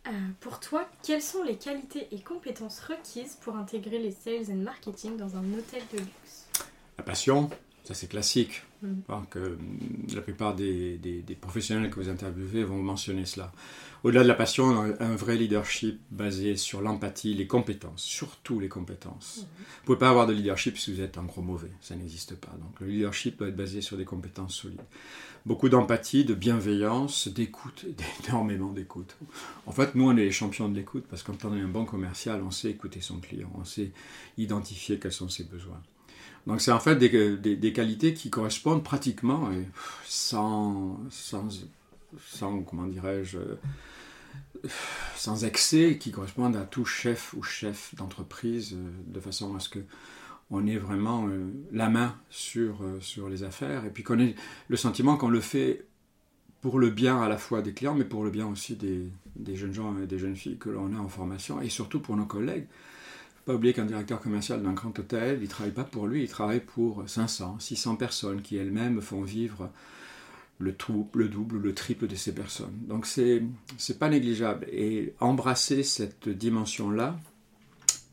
Euh, 0.07 0.11
pour 0.41 0.61
toi, 0.61 0.87
quelles 1.03 1.23
sont 1.23 1.43
les 1.43 1.57
qualités 1.57 2.09
et 2.13 2.21
compétences 2.21 2.79
requises 2.81 3.37
pour 3.41 3.57
intégrer 3.57 3.99
les 3.99 4.13
sales 4.13 4.53
and 4.53 4.57
marketing 4.57 5.17
dans 5.17 5.37
un 5.37 5.45
hôtel 5.55 5.83
de 5.93 5.99
luxe? 5.99 6.47
La 6.99 7.05
passion, 7.05 7.49
ça 7.85 7.95
c'est 7.95 8.09
classique. 8.09 8.63
Mm. 8.85 9.27
que 9.31 9.57
la 10.15 10.21
plupart 10.21 10.55
des, 10.55 10.99
des, 10.99 11.35
professionnels 11.35 11.91
que 11.91 12.01
vous 12.01 12.09
interviewez 12.09 12.65
vont 12.65 12.83
mentionner 12.83 13.25
cela. 13.25 13.53
Au-delà 14.03 14.23
de 14.23 14.29
la 14.29 14.35
passion, 14.35 14.95
un 15.01 15.17
vrai 15.17 15.37
leadership 15.37 15.99
basé 16.11 16.57
sur 16.57 16.83
l'empathie, 16.83 17.33
les 17.33 17.47
compétences, 17.47 18.03
surtout 18.03 18.61
les 18.61 18.69
compétences. 18.69 19.39
Mhm. 19.39 19.45
Vous 19.45 19.63
ne 19.81 19.87
pouvez 19.87 19.99
pas 19.99 20.11
avoir 20.11 20.27
de 20.27 20.35
leadership 20.35 20.77
si 20.77 20.93
vous 20.93 21.01
êtes 21.01 21.17
un 21.17 21.23
gros 21.23 21.41
mauvais, 21.41 21.71
ça 21.81 21.97
n'existe 21.97 22.35
pas. 22.35 22.53
Donc 22.61 22.81
le 22.81 22.89
leadership 22.89 23.39
doit 23.39 23.49
être 23.49 23.57
basé 23.57 23.81
sur 23.81 23.97
des 23.97 24.05
compétences 24.05 24.55
solides. 24.55 24.83
Beaucoup 25.47 25.71
d'empathie, 25.71 26.25
de 26.25 26.35
bienveillance, 26.35 27.29
d'écoute, 27.29 27.87
énormément 28.29 28.73
d'écoute. 28.73 29.17
En 29.67 29.73
fait, 29.73 29.95
nous, 29.95 30.07
on 30.07 30.17
est 30.17 30.25
les 30.25 30.33
champions 30.33 30.69
de 30.69 30.75
l'écoute 30.75 31.05
parce 31.09 31.23
que 31.23 31.33
quand 31.33 31.47
on 31.47 31.57
est 31.57 31.61
un 31.61 31.69
bon 31.69 31.87
commercial, 31.87 32.43
on 32.43 32.51
sait 32.51 32.71
écouter 32.71 33.01
son 33.01 33.19
client, 33.21 33.51
on 33.59 33.65
sait 33.65 33.93
identifier 34.37 34.99
quels 34.99 35.13
sont 35.13 35.31
ses 35.31 35.45
besoins. 35.45 35.81
Donc 36.47 36.61
c'est 36.61 36.73
en 36.73 36.81
fait 36.81 36.97
des, 36.97 37.37
des, 37.37 37.73
qualités 37.73 38.13
qui 38.13 38.29
correspondent 38.29 38.85
pratiquement 38.85 39.51
et 39.51 39.67
sans, 40.05 41.01
sans, 41.11 41.49
sans 42.19 42.61
comment 42.61 42.87
dirais-je, 42.87 43.39
sans 45.17 45.45
excès, 45.45 45.99
qui 45.99 46.11
correspondent 46.11 46.57
à 46.57 46.65
tout 46.65 46.85
chef 46.85 47.35
ou 47.35 47.43
chef 47.43 47.95
d'entreprise, 47.95 48.75
euh, 48.75 48.91
de 49.07 49.21
façon 49.21 49.55
à 49.57 49.61
ce 49.61 49.69
que 49.69 49.81
on 50.51 50.67
ait 50.67 50.77
vraiment 50.77 51.27
euh, 51.27 51.51
la 51.73 51.89
main 51.89 52.15
sur, 52.31 52.83
euh, 52.83 53.01
sur 53.01 53.29
les 53.29 53.43
affaires, 53.43 53.85
et 53.87 53.91
puis 53.91 54.03
qu'on 54.03 54.19
ait 54.19 54.35
le 54.69 54.77
sentiment 54.77 55.17
qu'on 55.17 55.29
le 55.29 55.41
fait 55.41 55.87
pour 56.61 56.79
le 56.79 56.91
bien 56.91 57.21
à 57.21 57.29
la 57.29 57.39
fois 57.39 57.63
des 57.63 57.73
clients, 57.73 57.95
mais 57.95 58.05
pour 58.05 58.25
le 58.25 58.31
bien 58.31 58.47
aussi 58.47 58.77
des, 58.77 59.09
des 59.37 59.57
jeunes 59.57 59.75
gens 59.75 59.97
et 60.03 60.07
des 60.07 60.19
jeunes 60.19 60.37
filles 60.37 60.59
que 60.59 60.71
l'on 60.71 60.95
a 60.95 60.99
en 60.99 61.09
formation, 61.09 61.61
et 61.61 61.69
surtout 61.69 62.01
pour 62.01 62.17
nos 62.17 62.27
collègues. 62.27 62.67
Pas 63.45 63.55
oublier 63.55 63.75
qu'un 63.75 63.85
directeur 63.85 64.21
commercial 64.21 64.63
d'un 64.63 64.73
grand 64.73 64.99
hôtel, 64.99 65.39
il 65.43 65.49
travaille 65.49 65.73
pas 65.73 65.85
pour 65.85 66.07
lui, 66.07 66.23
il 66.23 66.29
travaille 66.29 66.61
pour 66.61 67.05
500, 67.07 67.59
600 67.61 67.97
personnes 67.97 68.41
qui 68.41 68.57
elles-mêmes 68.57 69.01
font 69.03 69.21
vivre 69.23 69.71
le, 70.59 70.75
trou- 70.75 71.11
le 71.15 71.29
double 71.29 71.57
ou 71.57 71.61
le 71.61 71.75
triple 71.75 72.07
de 72.07 72.15
ces 72.17 72.33
personnes. 72.35 72.73
Donc 72.89 73.05
c'est 73.07 73.43
c'est 73.77 73.99
pas 73.99 74.09
négligeable. 74.09 74.67
Et 74.73 75.13
embrasser 75.21 75.83
cette 75.83 76.29
dimension-là 76.29 77.19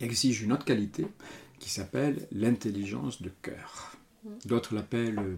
exige 0.02 0.42
une 0.42 0.52
autre 0.52 0.66
qualité 0.66 1.08
qui 1.60 1.70
s'appelle 1.70 2.28
l'intelligence 2.34 3.22
de 3.22 3.32
cœur. 3.42 3.96
D'autres 4.46 4.76
l'appellent 4.76 5.20
euh, 5.20 5.36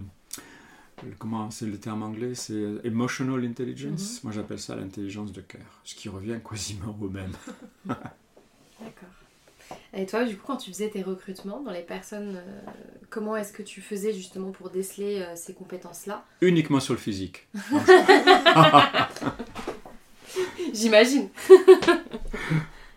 comment 1.19 1.51
c'est 1.51 1.65
le 1.67 1.77
terme 1.77 2.01
anglais 2.01 2.33
c'est 2.33 2.77
emotional 2.83 3.43
intelligence. 3.45 4.23
Moi 4.23 4.33
j'appelle 4.33 4.59
ça 4.59 4.75
l'intelligence 4.75 5.31
de 5.33 5.41
cœur, 5.41 5.81
ce 5.83 5.93
qui 5.95 6.09
revient 6.09 6.39
quasiment 6.49 6.97
au 6.99 7.09
même. 7.09 7.33
D'accord. 7.85 9.09
Et 9.95 10.05
toi, 10.05 10.23
du 10.25 10.35
coup, 10.37 10.43
quand 10.47 10.57
tu 10.57 10.71
faisais 10.71 10.89
tes 10.89 11.01
recrutements 11.03 11.61
dans 11.61 11.71
les 11.71 11.81
personnes, 11.81 12.35
euh, 12.37 12.59
comment 13.09 13.35
est-ce 13.35 13.53
que 13.53 13.63
tu 13.63 13.81
faisais 13.81 14.13
justement 14.13 14.51
pour 14.51 14.69
déceler 14.69 15.21
euh, 15.21 15.35
ces 15.35 15.53
compétences-là? 15.53 16.23
Uniquement 16.41 16.79
sur 16.79 16.93
le 16.93 16.99
physique. 16.99 17.47
J'imagine. 20.73 21.29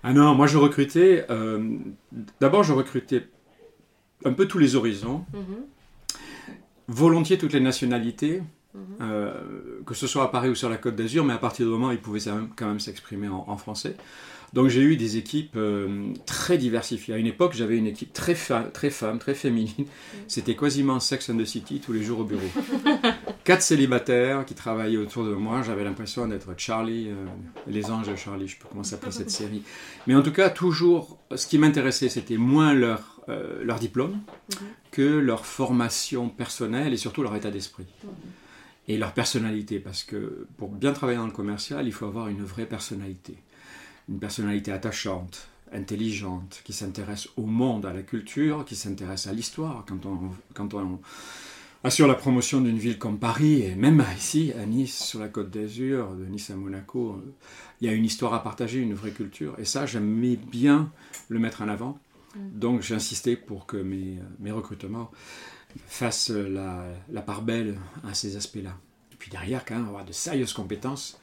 Ah 0.03 0.13
non, 0.13 0.35
moi 0.35 0.47
je 0.47 0.57
recrutais. 0.59 1.27
euh, 1.31 1.77
D'abord, 2.41 2.63
je 2.63 2.73
recrutais 2.73 3.29
un 4.25 4.33
peu 4.33 4.47
tous 4.47 4.59
les 4.59 4.77
horizons, 4.77 5.25
Mhm, 5.35 5.65
volontiers 6.89 7.37
toutes 7.39 7.53
les 7.53 7.61
nationalités, 7.61 8.43
mhm. 8.75 8.83
euh, 9.03 9.81
que 9.85 9.95
ce 9.95 10.07
soit 10.07 10.25
à 10.25 10.29
Paris 10.29 10.49
ou 10.49 10.55
sur 10.55 10.71
la 10.71 10.77
Côte 10.79 10.97
d'Azur, 10.97 11.25
mais 11.25 11.35
à 11.35 11.39
partir 11.39 11.67
du 11.67 11.73
moment 11.73 11.89
où 11.89 11.93
ils 11.93 12.01
pouvaient 12.01 12.21
quand 12.21 12.35
même- 12.35 12.51
quand 12.57 12.67
même 12.67 12.81
s'exprimer 12.81 13.29
en, 13.29 13.45
en 13.49 13.57
français. 13.57 13.97
Donc 14.57 14.69
j'ai 14.69 14.81
eu 14.81 14.97
des 14.97 15.19
équipes 15.19 15.55
euh, 15.57 16.07
très 16.25 16.57
diversifiées. 16.59 17.15
À 17.15 17.19
une 17.19 17.27
époque, 17.27 17.53
j'avais 17.55 17.77
une 17.77 17.87
équipe 17.87 18.13
très, 18.13 18.35
fa- 18.35 18.65
très 18.73 18.89
femme, 18.91 19.19
très 19.19 19.35
féminine. 19.35 19.85
C'était 20.29 20.57
quasiment 20.57 20.99
Sex 20.99 21.29
and 21.31 21.37
the 21.37 21.45
City 21.45 21.79
tous 21.79 21.93
les 21.93 22.03
jours 22.03 22.21
au 22.21 22.25
bureau. 22.25 22.41
Quatre 23.45 23.61
célibataires 23.63 24.45
qui 24.47 24.55
travaillaient 24.55 24.97
autour 24.97 25.25
de 25.25 25.35
moi. 25.35 25.63
J'avais 25.63 25.85
l'impression 25.85 26.27
d'être 26.27 26.55
Charlie, 26.57 27.09
euh, 27.11 27.27
les 27.69 27.91
anges 27.91 28.09
de 28.09 28.17
Charlie, 28.17 28.49
je 28.49 28.55
sais 28.55 28.59
pas 28.61 28.69
comment 28.71 28.83
cette 28.83 29.31
série. 29.31 29.63
Mais 30.07 30.15
en 30.15 30.23
tout 30.23 30.33
cas, 30.33 30.49
toujours, 30.51 31.19
ce 31.35 31.47
qui 31.47 31.59
m'intéressait, 31.59 32.09
c'était 32.09 32.39
moins 32.39 32.73
leur, 32.73 33.21
euh, 33.29 33.63
leur 33.63 33.79
diplôme 33.79 34.13
Mhm. 34.13 34.67
que 34.91 35.03
leur 35.19 35.45
formation 35.45 36.29
personnelle 36.31 36.95
et 36.95 36.97
surtout 36.97 37.23
leur 37.23 37.37
état 37.37 37.51
d'esprit. 37.51 37.85
Mhm. 38.05 38.11
Et 38.89 38.97
leur 38.97 39.13
personnalité, 39.13 39.81
parce 39.81 40.03
que 40.05 40.47
pour 40.57 40.69
bien 40.71 40.93
travailler 40.93 41.19
dans 41.19 41.27
le 41.27 41.33
commercial, 41.33 41.87
il 41.87 41.93
faut 41.93 42.07
avoir 42.07 42.29
une 42.29 42.43
vraie 42.43 42.67
personnalité. 42.67 43.35
Une 44.09 44.19
personnalité 44.19 44.73
attachante, 44.73 45.49
intelligente, 45.73 46.61
qui 46.65 46.73
s'intéresse 46.73 47.29
au 47.37 47.47
monde, 47.47 47.87
à 47.87 47.93
la 47.93 48.03
culture, 48.03 48.65
qui 48.65 48.77
s'intéresse 48.77 49.27
à 49.27 49.33
l'histoire. 49.33 49.85
Quand 49.87 50.07
on, 50.07 50.31
quand 50.55 50.75
on 50.75 51.01
assure 51.83 52.07
la 52.07 52.15
promotion 52.15 52.61
d'une 52.61 52.79
ville 52.79 52.99
comme 52.99 53.19
Paris, 53.19 53.63
et 53.63 53.75
même 53.75 54.05
ici, 54.17 54.53
à 54.61 54.65
Nice, 54.65 54.97
sur 55.05 55.19
la 55.19 55.29
côte 55.29 55.51
d'Azur, 55.51 56.15
de 56.15 56.25
Nice 56.25 56.51
à 56.51 56.57
Monaco, 56.57 57.21
il 57.81 57.89
y 57.89 57.91
a 57.91 57.93
une 57.93 58.05
histoire 58.05 58.35
à 58.35 58.43
partager, 58.43 58.79
une 58.81 58.95
vraie 58.95 59.11
culture. 59.11 59.55
Et 59.59 59.65
ça, 59.65 59.87
j'aimais 59.87 60.37
bien 60.37 60.91
le 61.29 61.39
mettre 61.39 61.63
en 61.63 61.69
avant. 61.69 61.99
Donc 62.37 62.83
j'insistais 62.83 63.35
pour 63.35 63.67
que 63.67 63.77
mes, 63.77 64.19
mes 64.41 64.51
recrutements 64.51 65.11
fassent 65.87 66.31
la, 66.31 66.85
la 67.11 67.23
part 67.23 67.43
belle 67.43 67.79
à 68.07 68.15
ces 68.15 68.37
aspects-là. 68.37 68.77
Et 69.13 69.17
puis 69.17 69.31
derrière, 69.31 69.65
quand 69.65 69.75
même, 69.75 69.89
avoir 69.89 70.05
de 70.05 70.13
sérieuses 70.13 70.53
compétences 70.53 71.19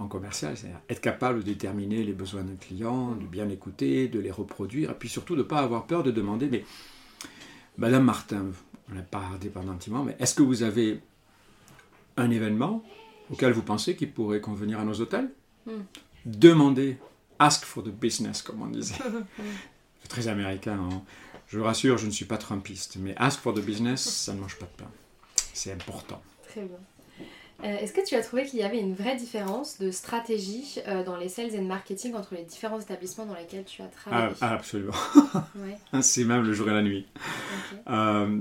en 0.00 0.08
commercial, 0.08 0.56
c'est-à-dire 0.56 0.80
être 0.88 1.00
capable 1.00 1.40
de 1.40 1.44
déterminer 1.44 2.02
les 2.02 2.12
besoins 2.14 2.42
d'un 2.42 2.56
client, 2.56 3.12
de 3.12 3.26
bien 3.26 3.48
écouter, 3.50 4.08
de 4.08 4.18
les 4.18 4.30
reproduire, 4.30 4.90
et 4.90 4.94
puis 4.94 5.08
surtout 5.08 5.34
de 5.34 5.42
ne 5.42 5.46
pas 5.46 5.58
avoir 5.60 5.86
peur 5.86 6.02
de 6.02 6.10
demander, 6.10 6.48
mais 6.48 6.64
Madame 7.76 8.04
Martin, 8.04 8.46
on 8.90 8.94
n'a 8.94 9.02
pas 9.02 9.18
regardé 9.20 9.50
pendant 9.50 9.72
un 9.72 9.76
petit 9.76 9.90
moment, 9.90 10.04
mais 10.04 10.16
est-ce 10.18 10.34
que 10.34 10.42
vous 10.42 10.62
avez 10.62 11.00
un 12.16 12.30
événement 12.30 12.82
auquel 13.30 13.52
vous 13.52 13.62
pensez 13.62 13.94
qu'il 13.94 14.10
pourrait 14.10 14.40
convenir 14.40 14.80
à 14.80 14.84
nos 14.84 14.94
hôtels? 15.00 15.30
Mm. 15.66 15.72
Demandez, 16.24 16.98
ask 17.38 17.64
for 17.64 17.84
the 17.84 17.88
business, 17.90 18.42
comme 18.42 18.62
on 18.62 18.68
disait. 18.68 18.94
C'est 20.02 20.08
très 20.08 20.28
américain. 20.28 20.78
hein. 20.80 21.02
Je 21.46 21.58
vous 21.58 21.64
rassure, 21.64 21.98
je 21.98 22.06
ne 22.06 22.10
suis 22.10 22.24
pas 22.24 22.38
trumpiste, 22.38 22.96
mais 22.98 23.14
ask 23.16 23.40
for 23.40 23.52
the 23.52 23.60
business, 23.60 24.02
ça 24.02 24.32
ne 24.32 24.40
mange 24.40 24.56
pas 24.56 24.66
de 24.66 24.82
pain. 24.82 24.90
C'est 25.52 25.72
important. 25.72 26.22
Très 26.48 26.62
bien. 26.62 26.78
Euh, 27.62 27.78
Est-ce 27.78 27.92
que 27.92 28.04
tu 28.06 28.14
as 28.14 28.22
trouvé 28.22 28.44
qu'il 28.44 28.58
y 28.58 28.62
avait 28.62 28.80
une 28.80 28.94
vraie 28.94 29.16
différence 29.16 29.78
de 29.78 29.90
stratégie 29.90 30.76
euh, 30.88 31.04
dans 31.04 31.16
les 31.16 31.28
sales 31.28 31.50
and 31.58 31.64
marketing 31.64 32.14
entre 32.14 32.34
les 32.34 32.44
différents 32.44 32.80
établissements 32.80 33.26
dans 33.26 33.34
lesquels 33.34 33.64
tu 33.64 33.82
as 33.82 33.86
Ah, 33.86 34.10
travaillé? 34.10 34.34
Ah, 34.40 34.54
absolument. 34.54 34.92
Ouais, 35.56 35.76
C'est 36.02 36.24
même 36.24 36.42
le 36.42 36.52
jour 36.52 36.68
et 36.70 36.72
la 36.72 36.82
nuit. 36.82 37.06
Euh, 37.88 38.38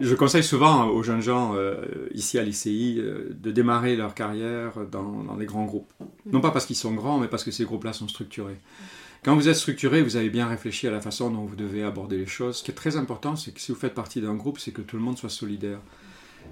je 0.00 0.14
conseille 0.14 0.44
souvent 0.44 0.86
aux 0.86 1.02
jeunes 1.02 1.20
gens 1.20 1.54
ici 2.12 2.38
à 2.38 2.42
l'ICI 2.42 2.94
de 2.96 3.50
démarrer 3.50 3.96
leur 3.96 4.14
carrière 4.14 4.72
dans, 4.90 5.22
dans 5.24 5.36
des 5.36 5.46
grands 5.46 5.64
groupes. 5.64 5.92
Non 6.26 6.40
pas 6.40 6.50
parce 6.50 6.66
qu'ils 6.66 6.76
sont 6.76 6.92
grands, 6.92 7.18
mais 7.18 7.28
parce 7.28 7.44
que 7.44 7.50
ces 7.50 7.64
groupes-là 7.64 7.92
sont 7.92 8.08
structurés. 8.08 8.56
Quand 9.24 9.36
vous 9.36 9.48
êtes 9.48 9.54
structuré, 9.56 10.02
vous 10.02 10.16
avez 10.16 10.30
bien 10.30 10.48
réfléchi 10.48 10.88
à 10.88 10.90
la 10.90 11.00
façon 11.00 11.30
dont 11.30 11.44
vous 11.44 11.54
devez 11.54 11.84
aborder 11.84 12.16
les 12.16 12.26
choses. 12.26 12.56
Ce 12.56 12.62
qui 12.64 12.72
est 12.72 12.74
très 12.74 12.96
important, 12.96 13.36
c'est 13.36 13.52
que 13.52 13.60
si 13.60 13.70
vous 13.70 13.78
faites 13.78 13.94
partie 13.94 14.20
d'un 14.20 14.34
groupe, 14.34 14.58
c'est 14.58 14.72
que 14.72 14.82
tout 14.82 14.96
le 14.96 15.02
monde 15.02 15.16
soit 15.16 15.28
solidaire. 15.30 15.78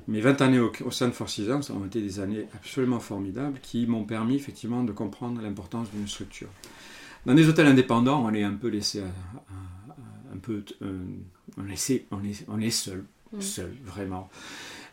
Mes 0.09 0.21
20 0.21 0.41
années 0.43 0.59
au, 0.59 0.73
au 0.85 0.91
sein 0.91 1.09
de 1.09 1.13
Four 1.13 1.29
Seasons 1.29 1.61
ont 1.75 1.85
été 1.87 2.01
des 2.01 2.21
années 2.21 2.47
absolument 2.55 3.01
formidables 3.01 3.59
qui 3.63 3.87
m'ont 3.87 4.05
permis 4.05 4.35
effectivement 4.37 4.83
de 4.85 4.93
comprendre 4.93 5.41
l'importance 5.43 5.89
d'une 5.93 6.09
structure. 6.09 6.49
Dans 7.27 7.35
des 7.35 7.49
hôtels 7.49 7.67
indépendants, 7.67 8.25
on 8.25 8.33
est 8.35 8.43
un 8.43 8.55
peu 8.55 8.69
laissé 8.69 9.01
à- 9.01 9.05
à- 9.05 9.09
à- 9.93 10.35
un 10.35 10.39
peu, 10.39 10.65
euh, 10.83 10.99
on, 11.59 11.69
est, 11.69 12.07
on, 12.11 12.25
est, 12.25 12.45
on 12.49 12.61
est 12.61 12.71
seul, 12.71 13.05
Mm. 13.33 13.41
seul, 13.43 13.73
vraiment. 13.85 14.29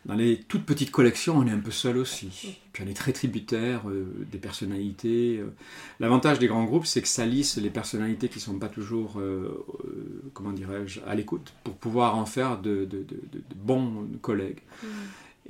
Dans 0.07 0.15
les 0.15 0.37
toutes 0.47 0.65
petites 0.65 0.89
collections, 0.91 1.37
on 1.37 1.45
est 1.45 1.51
un 1.51 1.59
peu 1.59 1.69
seul 1.71 1.97
aussi. 1.97 2.57
Puis 2.73 2.83
on 2.85 2.89
est 2.89 2.93
très 2.93 3.11
tributaire 3.11 3.89
euh, 3.89 4.05
des 4.31 4.37
personnalités. 4.37 5.37
euh. 5.39 5.53
L'avantage 5.99 6.39
des 6.39 6.47
grands 6.47 6.63
groupes, 6.63 6.85
c'est 6.85 7.01
que 7.01 7.07
ça 7.09 7.25
lisse 7.25 7.57
les 7.57 7.69
personnalités 7.69 8.29
qui 8.29 8.37
ne 8.39 8.43
sont 8.43 8.57
pas 8.57 8.69
toujours, 8.69 9.19
euh, 9.19 9.65
euh, 9.85 10.21
comment 10.33 10.53
dirais-je, 10.53 11.01
à 11.05 11.13
l'écoute, 11.13 11.51
pour 11.65 11.73
pouvoir 11.75 12.15
en 12.17 12.25
faire 12.25 12.59
de, 12.61 12.85
de- 12.85 13.03
de- 13.03 13.03
de- 13.03 13.39
de 13.39 13.55
bons 13.55 14.07
collègues. 14.21 14.61
Mhm. 14.81 14.89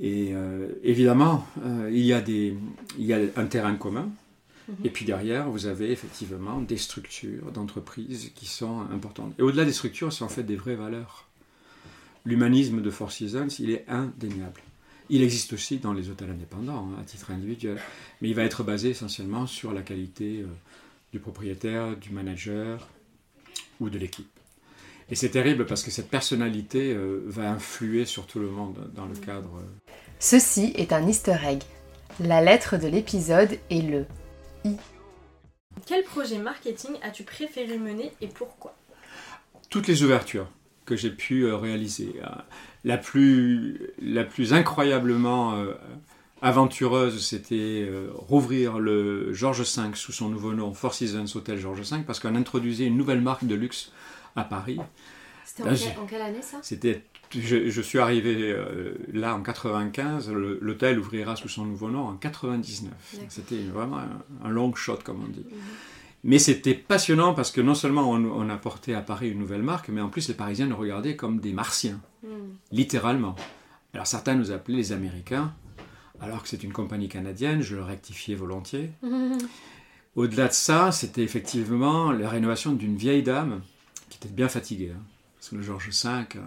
Et 0.00 0.32
évidemment, 0.84 1.44
il, 1.90 2.04
y 2.04 2.12
a 2.12 2.20
des, 2.20 2.56
il 2.98 3.04
y 3.04 3.12
a 3.12 3.18
un 3.36 3.46
terrain 3.46 3.74
commun. 3.74 4.08
Mhm. 4.68 4.74
Et 4.84 4.90
puis 4.90 5.04
derrière, 5.04 5.48
vous 5.50 5.66
avez 5.66 5.90
effectivement 5.90 6.60
des 6.60 6.76
structures 6.76 7.50
d'entreprises 7.52 8.30
qui 8.34 8.46
sont 8.46 8.82
importantes. 8.92 9.34
Et 9.38 9.42
au-delà 9.42 9.64
des 9.64 9.72
structures, 9.72 10.12
c'est 10.12 10.22
en 10.24 10.28
fait 10.28 10.42
des 10.44 10.56
vraies 10.56 10.76
valeurs. 10.76 11.27
L'humanisme 12.24 12.82
de 12.82 12.90
Four 12.90 13.12
Seasons, 13.12 13.48
il 13.58 13.70
est 13.70 13.84
indéniable. 13.88 14.60
Il 15.10 15.22
existe 15.22 15.54
aussi 15.54 15.78
dans 15.78 15.94
les 15.94 16.10
hôtels 16.10 16.30
indépendants, 16.30 16.90
hein, 16.92 17.00
à 17.00 17.04
titre 17.04 17.30
individuel, 17.30 17.80
mais 18.20 18.28
il 18.28 18.34
va 18.34 18.42
être 18.42 18.62
basé 18.62 18.90
essentiellement 18.90 19.46
sur 19.46 19.72
la 19.72 19.80
qualité 19.80 20.40
euh, 20.42 20.46
du 21.12 21.18
propriétaire, 21.18 21.96
du 21.96 22.10
manager 22.10 22.86
ou 23.80 23.88
de 23.88 23.98
l'équipe. 23.98 24.28
Et 25.10 25.14
c'est 25.14 25.30
terrible 25.30 25.64
parce 25.64 25.82
que 25.82 25.90
cette 25.90 26.10
personnalité 26.10 26.92
euh, 26.92 27.22
va 27.26 27.50
influer 27.50 28.04
sur 28.04 28.26
tout 28.26 28.38
le 28.38 28.50
monde 28.50 28.90
dans 28.94 29.06
le 29.06 29.14
cadre. 29.14 29.56
euh, 29.56 29.92
Ceci 30.18 30.74
est 30.76 30.92
un 30.92 31.06
easter 31.06 31.36
egg. 31.46 31.62
La 32.20 32.42
lettre 32.42 32.76
de 32.76 32.88
l'épisode 32.88 33.58
est 33.70 33.80
le 33.80 34.04
Quel 35.86 36.04
projet 36.04 36.38
marketing 36.38 36.90
as-tu 37.02 37.22
préféré 37.22 37.78
mener 37.78 38.12
et 38.20 38.26
pourquoi? 38.26 38.76
Toutes 39.70 39.86
les 39.86 40.02
ouvertures 40.02 40.48
que 40.88 40.96
j'ai 40.96 41.10
pu 41.10 41.42
euh, 41.44 41.56
réaliser. 41.56 42.14
Euh, 42.22 42.26
La 42.84 42.96
plus, 42.96 43.80
la 44.00 44.24
plus 44.24 44.52
incroyablement 44.52 45.54
euh, 45.54 45.74
aventureuse, 46.42 47.24
c'était 47.24 47.90
rouvrir 48.14 48.78
le 48.78 49.32
Georges 49.32 49.62
V 49.62 49.90
sous 49.94 50.12
son 50.12 50.28
nouveau 50.28 50.52
nom, 50.54 50.72
Four 50.72 50.94
Seasons 50.94 51.26
Hotel 51.36 51.58
Georges 51.58 51.80
V, 51.90 51.98
parce 52.06 52.20
qu'on 52.20 52.34
introduisait 52.36 52.84
une 52.86 52.96
nouvelle 52.96 53.20
marque 53.20 53.44
de 53.44 53.54
luxe 53.54 53.90
à 54.36 54.44
Paris. 54.44 54.78
C'était 55.44 55.68
en, 55.98 56.02
en 56.02 56.06
quelle 56.06 56.22
année 56.22 56.42
ça? 56.42 56.58
C'était, 56.62 57.02
je, 57.34 57.68
je 57.68 57.82
suis 57.82 57.98
arrivé 57.98 58.52
euh, 58.52 58.94
là 59.12 59.34
en 59.34 59.42
95, 59.42 60.30
le- 60.30 60.58
l'hôtel 60.62 60.98
ouvrira 61.00 61.34
sous 61.36 61.48
son 61.48 61.64
nouveau 61.64 61.88
nom 61.90 62.06
en 62.06 62.14
99. 62.14 62.92
D'accord. 63.14 63.26
C'était 63.30 63.62
vraiment 63.74 63.98
un, 63.98 64.22
un 64.44 64.48
long 64.50 64.72
shot, 64.74 64.98
comme 65.04 65.24
on 65.24 65.28
dit. 65.28 65.44
Mhm. 65.50 65.56
Mais 66.24 66.38
c'était 66.38 66.74
passionnant 66.74 67.32
parce 67.34 67.50
que 67.52 67.60
non 67.60 67.74
seulement 67.74 68.10
on, 68.10 68.24
on 68.24 68.48
apportait 68.50 68.94
à 68.94 69.00
Paris 69.02 69.30
une 69.30 69.38
nouvelle 69.38 69.62
marque, 69.62 69.88
mais 69.88 70.00
en 70.00 70.08
plus 70.08 70.28
les 70.28 70.34
Parisiens 70.34 70.66
nous 70.66 70.76
regardaient 70.76 71.16
comme 71.16 71.40
des 71.40 71.52
martiens, 71.52 72.00
Mhm. 72.24 72.56
littéralement. 72.72 73.36
Alors 73.94 74.06
certains 74.06 74.34
nous 74.34 74.50
appelaient 74.50 74.76
les 74.78 74.92
Américains, 74.92 75.54
alors 76.20 76.42
que 76.42 76.48
c'est 76.48 76.64
une 76.64 76.72
compagnie 76.72 77.08
canadienne, 77.08 77.62
je 77.62 77.76
le 77.76 77.82
rectifiais 77.84 78.34
volontiers. 78.34 78.90
Au-delà 80.16 80.48
de 80.48 80.52
ça, 80.52 80.90
c'était 80.90 81.22
effectivement 81.22 82.10
la 82.10 82.28
rénovation 82.28 82.72
d'une 82.72 82.96
vieille 82.96 83.22
dame 83.22 83.60
qui 84.08 84.18
était 84.18 84.28
bien 84.34 84.48
fatiguée. 84.48 84.92
hein. 84.96 85.00
parce 85.36 85.50
que 85.50 85.56
le 85.56 85.62
Georges 85.62 85.90
V, 85.90 86.08
euh, 86.36 86.40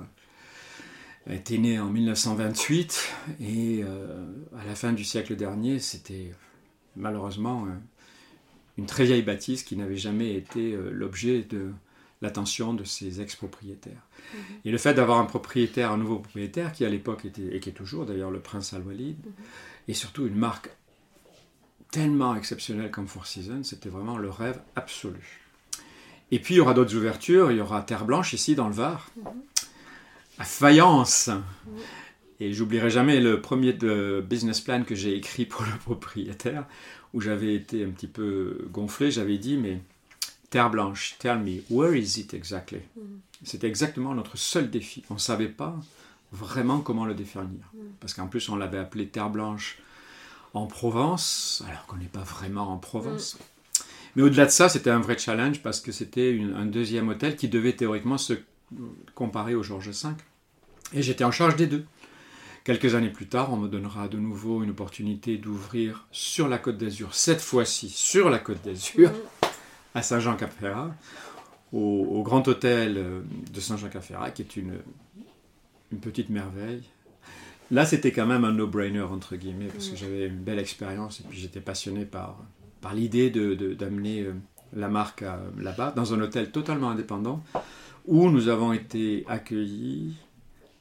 a 1.27 1.33
été 1.35 1.57
né 1.59 1.79
en 1.79 1.89
1928 1.89 3.09
et 3.39 3.81
euh, 3.83 4.25
à 4.59 4.65
la 4.65 4.75
fin 4.75 4.91
du 4.91 5.05
siècle 5.05 5.35
dernier, 5.37 5.79
c'était 5.79 6.33
malheureusement 6.97 7.65
euh, 7.65 7.69
une 8.81 8.87
très 8.87 9.05
vieille 9.05 9.21
bâtisse 9.21 9.61
qui 9.63 9.77
n'avait 9.77 9.95
jamais 9.95 10.33
été 10.33 10.73
euh, 10.73 10.89
l'objet 10.91 11.43
de 11.43 11.69
l'attention 12.23 12.73
de 12.73 12.83
ses 12.83 13.21
ex-propriétaires. 13.21 14.01
Mhm. 14.33 14.39
Et 14.65 14.71
le 14.71 14.77
fait 14.79 14.95
d'avoir 14.95 15.19
un 15.19 15.25
propriétaire, 15.25 15.91
un 15.91 15.97
nouveau 15.97 16.17
propriétaire, 16.17 16.71
qui 16.73 16.83
à 16.83 16.89
l'époque 16.89 17.25
était, 17.25 17.55
et 17.55 17.59
qui 17.59 17.69
est 17.69 17.73
toujours 17.73 18.05
d'ailleurs 18.05 18.31
le 18.31 18.39
prince 18.39 18.73
Al-Walid, 18.73 19.17
Mhm. 19.23 19.33
et 19.87 19.93
surtout 19.93 20.25
une 20.25 20.35
marque 20.35 20.71
tellement 21.91 22.35
exceptionnelle 22.35 22.89
comme 22.89 23.07
Four 23.07 23.27
Seasons, 23.27 23.63
c'était 23.63 23.89
vraiment 23.89 24.17
le 24.17 24.29
rêve 24.29 24.59
absolu. 24.75 25.41
Et 26.31 26.39
puis 26.39 26.55
il 26.55 26.57
y 26.57 26.61
aura 26.61 26.73
d'autres 26.73 26.95
ouvertures, 26.95 27.51
il 27.51 27.57
y 27.57 27.61
aura 27.61 27.81
Terre 27.83 28.05
Blanche 28.05 28.33
ici 28.33 28.55
dans 28.55 28.67
le 28.67 28.73
Var, 28.73 29.11
à 30.39 30.43
Fayence. 30.43 31.29
Et 32.39 32.53
j'oublierai 32.53 32.89
jamais 32.89 33.19
le 33.19 33.41
premier 33.41 33.73
de 33.73 34.25
business 34.27 34.61
plan 34.61 34.83
que 34.83 34.95
j'ai 34.95 35.15
écrit 35.15 35.45
pour 35.45 35.63
le 35.63 35.77
propriétaire, 35.77 36.65
où 37.13 37.21
j'avais 37.21 37.55
été 37.55 37.83
un 37.83 37.89
petit 37.89 38.07
peu 38.07 38.67
gonflé, 38.71 39.11
j'avais 39.11 39.37
dit, 39.37 39.57
mais 39.57 39.81
Terre 40.49 40.69
Blanche, 40.69 41.15
tell 41.19 41.39
me, 41.39 41.61
where 41.69 41.97
is 41.97 42.19
it 42.19 42.33
exactly? 42.33 42.81
C'était 43.43 43.67
exactement 43.67 44.13
notre 44.13 44.37
seul 44.37 44.69
défi. 44.69 45.03
On 45.09 45.15
ne 45.15 45.19
savait 45.19 45.47
pas 45.47 45.79
vraiment 46.31 46.79
comment 46.79 47.05
le 47.05 47.13
définir. 47.13 47.71
Parce 47.99 48.13
qu'en 48.13 48.27
plus, 48.27 48.49
on 48.49 48.55
l'avait 48.55 48.77
appelé 48.77 49.07
Terre 49.07 49.29
Blanche 49.29 49.79
en 50.53 50.67
Provence, 50.67 51.63
alors 51.67 51.85
qu'on 51.85 51.97
n'est 51.97 52.05
pas 52.05 52.23
vraiment 52.23 52.71
en 52.71 52.77
Provence. 52.77 53.37
Mais 54.15 54.23
au-delà 54.23 54.45
de 54.45 54.51
ça, 54.51 54.67
c'était 54.67 54.89
un 54.89 54.99
vrai 54.99 55.17
challenge 55.17 55.61
parce 55.61 55.79
que 55.79 55.91
c'était 55.91 56.39
un 56.55 56.65
deuxième 56.65 57.09
hôtel 57.09 57.35
qui 57.35 57.47
devait 57.47 57.73
théoriquement 57.73 58.17
se 58.17 58.33
comparer 59.15 59.55
au 59.55 59.63
Georges 59.63 59.89
V. 59.89 60.09
Et 60.93 61.01
j'étais 61.01 61.23
en 61.23 61.31
charge 61.31 61.55
des 61.55 61.67
deux. 61.67 61.85
Quelques 62.63 62.93
années 62.93 63.09
plus 63.09 63.27
tard, 63.27 63.51
on 63.51 63.57
me 63.57 63.67
donnera 63.67 64.07
de 64.07 64.17
nouveau 64.17 64.61
une 64.61 64.69
opportunité 64.69 65.37
d'ouvrir 65.37 66.07
sur 66.11 66.47
la 66.47 66.59
Côte 66.59 66.77
d'Azur, 66.77 67.15
cette 67.15 67.41
fois-ci 67.41 67.89
sur 67.89 68.29
la 68.29 68.37
Côte 68.37 68.63
d'Azur, 68.63 69.11
à 69.95 70.03
Saint-Jean-Cap-Ferrat, 70.03 70.93
au, 71.73 71.79
au 71.79 72.21
Grand 72.23 72.47
Hôtel 72.47 72.97
euh, 72.97 73.21
de 73.51 73.59
Saint-Jean-Cap-Ferrat, 73.59 74.29
qui 74.31 74.43
est 74.43 74.55
une, 74.57 74.75
une 75.91 75.99
petite 75.99 76.29
merveille. 76.29 76.83
Là, 77.71 77.85
c'était 77.85 78.11
quand 78.11 78.27
même 78.27 78.43
un 78.45 78.51
no-brainer, 78.51 79.01
entre 79.01 79.35
guillemets, 79.37 79.67
parce 79.67 79.87
que 79.89 79.95
j'avais 79.95 80.27
une 80.27 80.37
belle 80.37 80.59
expérience 80.59 81.21
et 81.21 81.23
puis 81.27 81.39
j'étais 81.39 81.61
passionné 81.61 82.05
par, 82.05 82.37
par 82.81 82.93
l'idée 82.93 83.29
de- 83.31 83.55
de- 83.55 83.73
d'amener 83.73 84.21
euh, 84.21 84.33
la 84.73 84.87
marque 84.87 85.23
à- 85.23 85.41
là-bas, 85.57 85.93
dans 85.95 86.13
un 86.13 86.21
hôtel 86.21 86.51
totalement 86.51 86.91
indépendant, 86.91 87.43
où 88.05 88.29
nous 88.29 88.49
avons 88.49 88.71
été 88.73 89.25
accueillis 89.27 90.13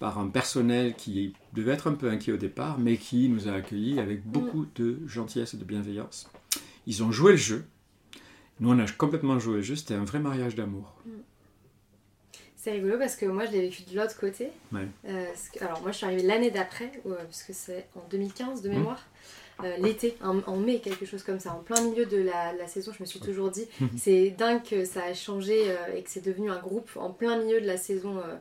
par 0.01 0.19
un 0.19 0.29
personnel 0.29 0.95
qui 0.97 1.35
devait 1.53 1.73
être 1.73 1.87
un 1.87 1.93
peu 1.95 2.11
inquiet 2.11 2.33
au 2.33 2.37
départ, 2.39 2.79
mais 2.79 2.97
qui 2.97 3.29
nous 3.29 3.47
a 3.49 3.53
accueillis 3.53 4.01
avec 4.01 4.25
beaucoup 4.27 4.67
de 4.75 4.99
gentillesse 5.07 5.55
et 5.55 5.59
de 5.59 5.65
bienveillance. 5.65 6.29
Ils 6.87 7.05
ont 7.05 7.13
joué 7.13 7.33
le 7.33 7.39
jeu. 7.39 7.65
Nous, 8.59 8.71
on 8.71 8.79
a 8.79 8.87
complètement 8.91 9.39
joué 9.39 9.57
le 9.57 9.63
jeu. 9.63 9.77
C'était 9.77 9.95
un 9.95 10.05
vrai 10.05 10.19
mariage 10.19 10.55
d'amour. 10.55 10.95
C'est 12.57 12.73
rigolo 12.73 12.99
parce 12.99 13.17
que 13.17 13.25
moi 13.25 13.47
je 13.47 13.53
l'ai 13.53 13.61
vécu 13.63 13.83
de 13.91 13.97
l'autre 13.97 14.19
côté. 14.19 14.49
Ouais. 14.71 14.87
Euh, 15.09 15.25
alors 15.63 15.81
moi 15.81 15.93
je 15.93 15.97
suis 15.97 16.05
arrivée 16.07 16.23
l'année 16.25 16.51
d'après, 16.51 16.93
euh, 17.07 17.15
parce 17.25 17.43
que 17.43 17.55
c'est 17.55 17.87
en 17.97 18.03
2015 18.11 18.61
de 18.61 18.69
Mhm. 18.69 18.77
mémoire. 18.77 19.07
Euh, 19.65 19.77
L'été, 19.79 20.17
en, 20.23 20.57
mai, 20.57 20.81
quelque 20.81 21.07
chose 21.07 21.23
comme 21.23 21.39
ça, 21.41 21.53
en 21.53 21.61
plein 21.61 21.81
milieu 21.83 22.07
de 22.07 22.17
la, 22.17 22.53
la 22.53 22.67
saison, 22.67 22.93
je 22.97 23.03
me 23.03 23.07
suis 23.07 23.21
toujours 23.21 23.51
dit, 23.51 23.67
c'est 23.97 24.31
dingue 24.31 24.63
que 24.63 24.85
ça 24.85 25.05
a 25.05 25.15
changé 25.15 25.65
euh, 25.71 25.97
et 25.97 26.03
que 26.03 26.11
c'est 26.11 26.25
devenu 26.25 26.51
un 26.51 26.59
groupe 26.59 26.91
en 26.97 27.11
plein 27.11 27.39
milieu 27.39 27.61
de 27.61 27.67
la 27.67 27.77
saison 27.77 28.19
euh, 28.19 28.37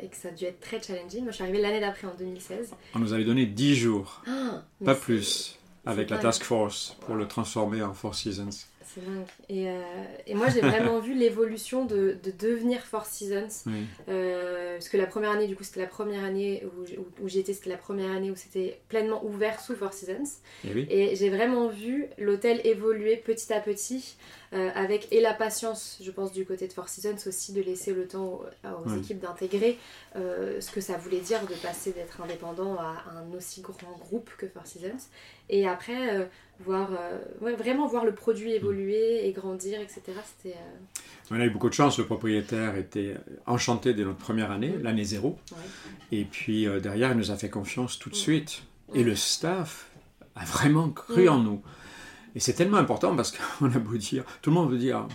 et 0.00 0.08
que 0.08 0.16
ça 0.16 0.28
a 0.28 0.30
dû 0.32 0.44
être 0.44 0.60
très 0.60 0.80
challenging. 0.82 1.22
Moi 1.22 1.30
je 1.30 1.36
suis 1.36 1.44
arrivée 1.44 1.60
l'année 1.60 1.80
d'après 1.80 2.06
en 2.06 2.14
2016. 2.18 2.72
On 2.94 2.98
nous 2.98 3.12
avait 3.12 3.24
donné 3.24 3.46
10 3.46 3.74
jours, 3.74 4.22
Ah, 4.26 4.62
pas 4.84 4.94
plus, 4.94 5.58
avec 5.84 6.10
la 6.10 6.18
task 6.18 6.42
force 6.42 6.96
pour 7.00 7.14
le 7.14 7.26
transformer 7.28 7.82
en 7.82 7.92
Four 7.94 8.14
Seasons. 8.14 8.50
C'est 8.94 9.04
dingue. 9.04 9.26
Et, 9.48 9.68
euh, 9.68 9.82
et 10.26 10.34
moi 10.34 10.48
j'ai 10.48 10.60
vraiment 10.60 11.00
vu 11.00 11.14
l'évolution 11.14 11.84
de, 11.84 12.16
de 12.22 12.30
devenir 12.38 12.80
Four 12.80 13.04
Seasons. 13.04 13.64
Oui. 13.66 13.84
Euh, 14.08 14.74
parce 14.74 14.88
que 14.88 14.96
la 14.96 15.06
première 15.06 15.30
année, 15.30 15.46
du 15.46 15.56
coup, 15.56 15.64
c'était 15.64 15.80
la 15.80 15.86
première 15.86 16.24
année 16.24 16.64
où, 16.64 16.82
où, 17.00 17.24
où 17.24 17.28
j'y 17.28 17.40
étais, 17.40 17.52
c'était 17.52 17.70
la 17.70 17.76
première 17.76 18.10
année 18.10 18.30
où 18.30 18.36
c'était 18.36 18.78
pleinement 18.88 19.24
ouvert 19.24 19.60
sous 19.60 19.74
Four 19.74 19.92
Seasons. 19.92 20.38
Et 20.64 20.72
oui. 20.72 20.86
Et 20.88 21.16
j'ai 21.16 21.30
vraiment 21.30 21.68
vu 21.68 22.06
l'hôtel 22.18 22.60
évoluer 22.64 23.16
petit 23.16 23.52
à 23.52 23.60
petit, 23.60 24.16
euh, 24.56 24.70
avec 24.74 25.08
et 25.12 25.20
la 25.20 25.34
patience, 25.34 25.98
je 26.02 26.10
pense, 26.10 26.32
du 26.32 26.44
côté 26.46 26.66
de 26.66 26.72
Four 26.72 26.88
Seasons 26.88 27.16
aussi, 27.26 27.52
de 27.52 27.60
laisser 27.60 27.92
le 27.92 28.08
temps 28.08 28.40
aux, 28.64 28.94
équipes 28.96 29.20
d'intégrer 29.20 29.78
euh, 30.16 30.60
ce 30.60 30.70
que 30.70 30.80
ça 30.80 30.96
voulait 30.96 31.20
dire 31.20 31.40
de 31.46 31.54
passer 31.54 31.92
d'être 31.92 32.20
indépendant 32.22 32.76
à 32.78 33.04
un 33.14 33.36
aussi 33.36 33.60
grand 33.60 33.96
groupe 33.98 34.30
que 34.38 34.46
Four 34.48 34.66
Seasons. 34.66 35.08
Et 35.50 35.68
après, 35.68 36.16
euh, 36.18 36.24
voir, 36.60 36.90
ouais, 37.42 37.54
vraiment 37.54 37.86
voir 37.86 38.04
le 38.04 38.14
produit 38.14 38.52
évoluer 38.52 39.26
et 39.28 39.32
grandir, 39.32 39.80
etc. 39.80 40.00
C'était. 40.24 40.56
On 41.30 41.38
a 41.40 41.44
eu 41.44 41.50
beaucoup 41.50 41.68
de 41.68 41.74
chance. 41.74 41.98
Le 41.98 42.06
propriétaire 42.06 42.76
était 42.76 43.14
enchanté 43.46 43.92
dès 43.94 44.04
notre 44.04 44.18
première 44.18 44.50
année, 44.50 44.70
Mhm. 44.70 44.82
l'année 44.82 45.04
zéro. 45.04 45.38
ouais. 45.52 45.58
Et 46.18 46.24
puis 46.24 46.66
derrière, 46.82 47.10
il 47.12 47.18
nous 47.18 47.30
a 47.30 47.36
fait 47.36 47.50
confiance 47.50 47.98
tout 47.98 48.08
de 48.10 48.14
Mm. 48.14 48.18
suite. 48.18 48.62
Et 48.94 49.02
Mm. 49.02 49.06
le 49.06 49.16
staff 49.16 49.86
a 50.36 50.44
vraiment 50.44 50.88
cru 50.90 51.24
Mm. 51.24 51.28
en 51.28 51.38
nous. 51.40 51.62
Et 52.36 52.40
c'est 52.40 52.52
tellement 52.52 52.76
important 52.76 53.16
parce 53.16 53.32
qu'on 53.32 53.66
a 53.74 53.78
beau 53.78 53.96
dire, 53.96 54.22
tout 54.42 54.50
le 54.50 54.54
monde 54.54 54.70
veut 54.70 54.78
dire, 54.78 55.08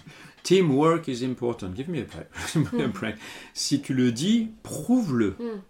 teamwork 0.43 1.07
is 1.07 1.23
important. 1.23 1.71
Give 1.73 1.87
me 1.89 1.99
a 2.01 2.03
break. 2.03 2.27
A 2.73 2.87
Mm. 2.87 2.91
break. 2.91 3.15
Si 3.53 3.79
tu 3.81 3.93
le 3.93 4.11
dis, 4.11 4.49
prouve-le. 4.63 5.35
Hmm. 5.39 5.61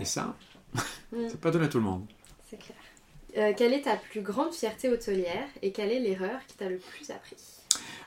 Et 0.00 0.04
ça, 0.04 0.36
Mm. 1.12 1.18
c'est 1.28 1.40
pas 1.40 1.50
donné 1.50 1.64
à 1.64 1.68
tout 1.68 1.78
le 1.78 1.84
monde. 1.84 2.06
C'est 2.48 2.58
clair. 2.58 2.76
Euh, 3.38 3.52
quelle 3.56 3.72
est 3.72 3.82
ta 3.82 3.96
plus 3.96 4.20
grande 4.20 4.52
fierté 4.52 4.90
hôtelière 4.90 5.48
et 5.62 5.72
quelle 5.72 5.90
est 5.90 5.98
l'erreur 6.00 6.38
qui 6.46 6.56
t'a 6.56 6.68
le 6.68 6.76
plus 6.76 7.10
appris? 7.10 7.36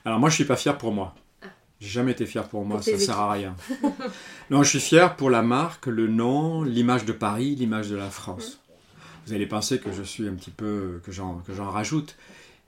Alors 0.06 0.20
moi, 0.20 0.30
je 0.30 0.36
suis 0.36 0.46
pas 0.46 0.56
fier 0.56 0.78
pour 0.78 0.92
moi. 0.92 1.16
Ah. 1.42 1.48
J'ai 1.80 1.90
jamais 1.90 2.12
été 2.12 2.26
fier 2.28 2.48
pour 2.48 2.64
moi, 2.66 2.78
Pour 2.78 2.86
ça 2.86 2.92
tes 2.92 3.00
sert 3.00 3.20
à 3.20 3.32
rien. 3.32 3.56
non, 4.52 4.62
je 4.64 4.70
suis 4.70 4.80
fier 4.80 5.16
pour 5.16 5.32
la 5.32 5.42
marque, 5.42 5.88
le 5.88 6.08
nom, 6.08 6.62
l'image 6.64 7.06
de 7.06 7.12
Paris, 7.14 7.56
l'image 7.56 7.90
de 7.90 7.96
la 7.96 8.10
France. 8.12 8.60
Vous 9.26 9.34
allez 9.34 9.48
penser 9.48 9.80
que 9.80 9.92
je 9.92 10.04
suis 10.04 10.28
un 10.28 10.34
petit 10.34 10.52
peu 10.52 11.02
que 11.04 11.12
j'en 11.12 11.72
rajoute, 11.72 12.16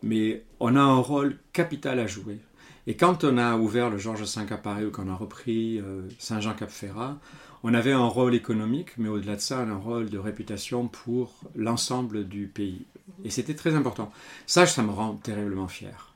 mais 0.03 0.43
on 0.59 0.75
a 0.75 0.81
un 0.81 0.97
rôle 0.97 1.37
capital 1.53 1.99
à 1.99 2.07
jouer. 2.07 2.39
Et 2.87 2.95
quand 2.95 3.25
on 3.25 3.37
a 3.37 3.57
ouvert 3.57 3.89
le 3.89 3.97
Georges 3.97 4.23
V 4.23 4.45
à 4.49 4.57
Paris 4.57 4.85
ou 4.85 4.91
qu'on 4.91 5.09
a 5.09 5.15
repris 5.15 5.79
euh, 5.79 6.03
Saint-Jean-Cap-Ferrat, 6.19 7.17
on 7.63 7.73
avait 7.73 7.91
un 7.91 8.05
rôle 8.05 8.33
économique, 8.33 8.91
mais 8.97 9.09
au-delà 9.09 9.35
de 9.35 9.41
ça, 9.41 9.59
un 9.59 9.75
rôle 9.75 10.09
de 10.09 10.17
réputation 10.17 10.87
pour 10.87 11.33
l'ensemble 11.53 12.27
du 12.27 12.47
pays. 12.47 12.85
Et 13.25 13.29
c'était 13.29 13.55
très 13.55 13.75
important. 13.75 14.09
Ça, 14.45 14.65
ça 14.65 14.83
me 14.83 14.91
rend 14.91 15.15
terriblement 15.15 15.67
fier. 15.67 16.13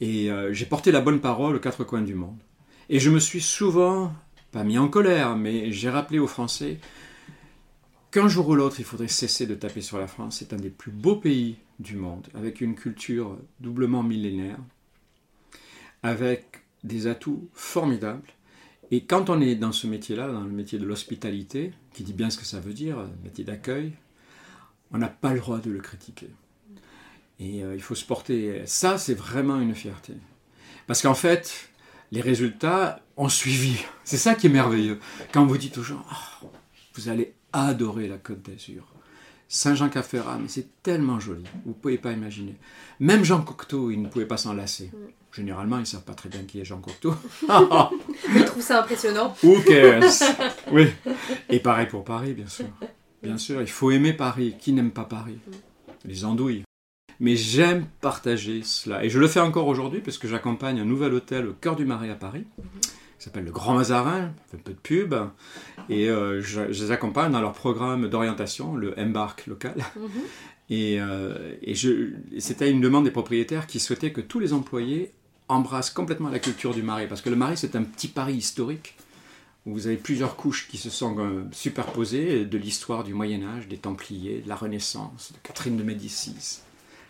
Et 0.00 0.30
euh, 0.30 0.52
j'ai 0.52 0.66
porté 0.66 0.90
la 0.90 1.00
bonne 1.00 1.20
parole 1.20 1.54
aux 1.54 1.60
quatre 1.60 1.84
coins 1.84 2.02
du 2.02 2.14
monde. 2.14 2.38
Et 2.88 2.98
je 2.98 3.10
me 3.10 3.20
suis 3.20 3.40
souvent, 3.40 4.12
pas 4.50 4.64
mis 4.64 4.78
en 4.78 4.88
colère, 4.88 5.36
mais 5.36 5.70
j'ai 5.70 5.88
rappelé 5.88 6.18
aux 6.18 6.26
Français 6.26 6.78
qu'un 8.12 8.28
jour 8.28 8.46
ou 8.48 8.54
l'autre, 8.54 8.76
il 8.78 8.84
faudrait 8.84 9.08
cesser 9.08 9.46
de 9.46 9.54
taper 9.54 9.80
sur 9.80 9.98
la 9.98 10.06
France. 10.06 10.36
C'est 10.38 10.52
un 10.52 10.58
des 10.58 10.70
plus 10.70 10.92
beaux 10.92 11.16
pays 11.16 11.56
du 11.80 11.96
monde, 11.96 12.28
avec 12.34 12.60
une 12.60 12.76
culture 12.76 13.36
doublement 13.58 14.02
millénaire, 14.02 14.58
avec 16.04 16.60
des 16.84 17.08
atouts 17.08 17.48
formidables. 17.54 18.28
Et 18.90 19.04
quand 19.04 19.30
on 19.30 19.40
est 19.40 19.54
dans 19.54 19.72
ce 19.72 19.86
métier-là, 19.86 20.30
dans 20.30 20.42
le 20.42 20.50
métier 20.50 20.78
de 20.78 20.84
l'hospitalité, 20.84 21.72
qui 21.94 22.04
dit 22.04 22.12
bien 22.12 22.28
ce 22.28 22.36
que 22.36 22.44
ça 22.44 22.60
veut 22.60 22.74
dire, 22.74 22.98
métier 23.24 23.44
d'accueil, 23.44 23.92
on 24.92 24.98
n'a 24.98 25.08
pas 25.08 25.32
le 25.32 25.40
droit 25.40 25.58
de 25.58 25.70
le 25.70 25.80
critiquer. 25.80 26.28
Et 27.40 27.64
euh, 27.64 27.74
il 27.74 27.82
faut 27.82 27.94
se 27.94 28.04
porter. 28.04 28.62
Ça, 28.66 28.98
c'est 28.98 29.14
vraiment 29.14 29.58
une 29.58 29.74
fierté. 29.74 30.12
Parce 30.86 31.00
qu'en 31.00 31.14
fait, 31.14 31.70
les 32.10 32.20
résultats 32.20 33.00
ont 33.16 33.30
suivi. 33.30 33.82
C'est 34.04 34.18
ça 34.18 34.34
qui 34.34 34.48
est 34.48 34.50
merveilleux. 34.50 35.00
Quand 35.32 35.46
vous 35.46 35.56
dites 35.56 35.78
aux 35.78 35.82
gens, 35.82 36.04
Oh, 36.42 36.50
vous 36.94 37.08
allez 37.08 37.34
adorer 37.52 38.08
la 38.08 38.18
Côte 38.18 38.42
d'Azur. 38.42 38.86
Saint-Jean-Cap-Ferrat, 39.48 40.38
mais 40.40 40.48
c'est 40.48 40.82
tellement 40.82 41.20
joli. 41.20 41.44
Vous 41.64 41.72
ne 41.72 41.74
pouvez 41.74 41.98
pas 41.98 42.12
imaginer. 42.12 42.56
Même 43.00 43.22
Jean 43.22 43.42
Cocteau, 43.42 43.90
il 43.90 44.00
ne 44.00 44.08
pouvait 44.08 44.26
pas 44.26 44.38
s'en 44.38 44.54
lasser. 44.54 44.90
Généralement, 45.30 45.76
ils 45.76 45.80
ne 45.80 45.86
savent 45.86 46.04
pas 46.04 46.14
très 46.14 46.30
bien 46.30 46.44
qui 46.44 46.60
est 46.60 46.64
Jean 46.64 46.80
Cocteau. 46.80 47.14
Je 47.48 48.44
trouve 48.44 48.62
ça 48.62 48.80
impressionnant. 48.80 49.34
Who 49.42 49.60
cares 49.60 50.02
Oui. 50.72 50.88
Et 51.50 51.60
pareil 51.60 51.86
pour 51.86 52.02
Paris, 52.02 52.32
bien 52.32 52.46
sûr. 52.46 52.66
Bien 53.22 53.36
sûr, 53.36 53.60
il 53.60 53.68
faut 53.68 53.90
aimer 53.90 54.14
Paris. 54.14 54.54
Qui 54.58 54.72
n'aime 54.72 54.90
pas 54.90 55.04
Paris? 55.04 55.38
Les 56.06 56.24
andouilles. 56.24 56.64
Mais 57.20 57.36
j'aime 57.36 57.86
partager 58.00 58.62
cela. 58.64 59.04
Et 59.04 59.10
je 59.10 59.18
le 59.18 59.28
fais 59.28 59.40
encore 59.40 59.68
aujourd'hui 59.68 60.00
parce 60.00 60.18
que 60.18 60.28
j'accompagne 60.28 60.80
un 60.80 60.84
nouvel 60.84 61.12
hôtel 61.14 61.46
au 61.46 61.52
cœur 61.52 61.76
du 61.76 61.84
Marais 61.84 62.10
à 62.10 62.16
Paris, 62.16 62.46
qui 63.22 63.26
s'appelle 63.26 63.44
le 63.44 63.52
Grand 63.52 63.74
Mazarin, 63.74 64.32
fait 64.50 64.56
un 64.56 64.60
peu 64.64 64.72
de 64.72 64.78
pub. 64.78 65.14
Et 65.88 66.10
euh, 66.10 66.42
je, 66.42 66.72
je 66.72 66.84
les 66.84 66.90
accompagne 66.90 67.30
dans 67.30 67.40
leur 67.40 67.52
programme 67.52 68.08
d'orientation, 68.08 68.74
le 68.74 68.98
Embark 68.98 69.46
local. 69.46 69.76
Mhm. 69.94 70.10
Et, 70.70 71.00
euh, 71.00 71.54
et 71.62 71.74
c'était 72.40 72.68
une 72.68 72.80
demande 72.80 73.04
des 73.04 73.12
propriétaires 73.12 73.68
qui 73.68 73.78
souhaitaient 73.78 74.10
que 74.10 74.20
tous 74.20 74.40
les 74.40 74.52
employés 74.52 75.12
embrassent 75.46 75.90
complètement 75.90 76.30
la 76.30 76.40
culture 76.40 76.74
du 76.74 76.82
Marais. 76.82 77.06
Parce 77.06 77.20
que 77.20 77.30
le 77.30 77.36
Marais, 77.36 77.54
c'est 77.54 77.76
un 77.76 77.84
petit 77.84 78.08
Paris 78.08 78.34
historique 78.34 78.96
où 79.66 79.72
vous 79.74 79.86
avez 79.86 79.98
plusieurs 79.98 80.34
couches 80.34 80.66
qui 80.66 80.76
se 80.76 80.90
sont 80.90 81.16
euh, 81.20 81.44
superposées 81.52 82.44
de 82.44 82.58
l'histoire 82.58 83.04
du 83.04 83.14
Moyen 83.14 83.44
Âge, 83.44 83.68
des 83.68 83.76
Templiers, 83.76 84.40
de 84.40 84.48
la 84.48 84.56
Renaissance, 84.56 85.30
de 85.32 85.38
Catherine 85.44 85.76
de 85.76 85.84
Médicis, 85.84 86.62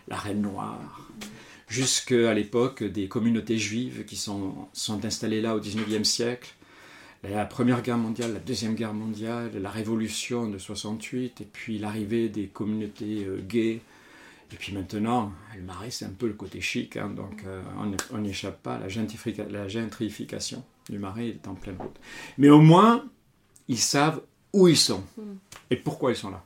la 0.07 0.17
Reine 0.17 0.41
Noire, 0.41 1.09
jusqu'à 1.73 2.35
l'époque 2.35 2.83
des 2.83 3.07
communautés 3.07 3.57
juives 3.57 4.05
qui 4.05 4.15
sont, 4.15 4.53
sont 4.73 5.03
installées 5.05 5.41
là 5.41 5.55
au 5.55 5.59
XIXe 5.59 6.07
siècle, 6.07 6.53
la 7.23 7.45
Première 7.45 7.81
Guerre 7.81 7.97
mondiale, 7.97 8.33
la 8.33 8.39
Deuxième 8.39 8.75
Guerre 8.75 8.93
mondiale, 8.93 9.49
la 9.59 9.71
Révolution 9.71 10.47
de 10.47 10.59
68, 10.59 11.41
et 11.41 11.47
puis 11.51 11.79
l'arrivée 11.79 12.29
des 12.29 12.45
communautés 12.45 13.25
euh, 13.25 13.41
gays. 13.41 13.81
Et 14.51 14.55
puis 14.55 14.71
maintenant, 14.71 15.31
le 15.55 15.63
marais, 15.63 15.89
c'est 15.89 16.05
un 16.05 16.13
peu 16.15 16.27
le 16.27 16.33
côté 16.33 16.61
chic, 16.61 16.95
hein, 16.95 17.09
donc 17.09 17.43
euh, 17.47 17.63
on 18.11 18.19
n'échappe 18.19 18.61
pas 18.61 18.75
à 18.75 18.79
la, 18.79 18.87
gentrification, 18.87 19.51
la 19.51 19.67
gentrification 19.67 20.63
du 20.91 20.99
marais 20.99 21.29
est 21.29 21.47
en 21.47 21.55
pleine 21.55 21.77
route. 21.79 21.95
Mais 22.37 22.49
au 22.49 22.61
moins, 22.61 23.03
ils 23.67 23.79
savent 23.79 24.21
où 24.51 24.67
ils 24.67 24.77
sont 24.77 25.03
Mm. 25.17 25.21
et 25.71 25.75
pourquoi 25.77 26.11
ils 26.11 26.17
sont 26.17 26.29
là. 26.29 26.45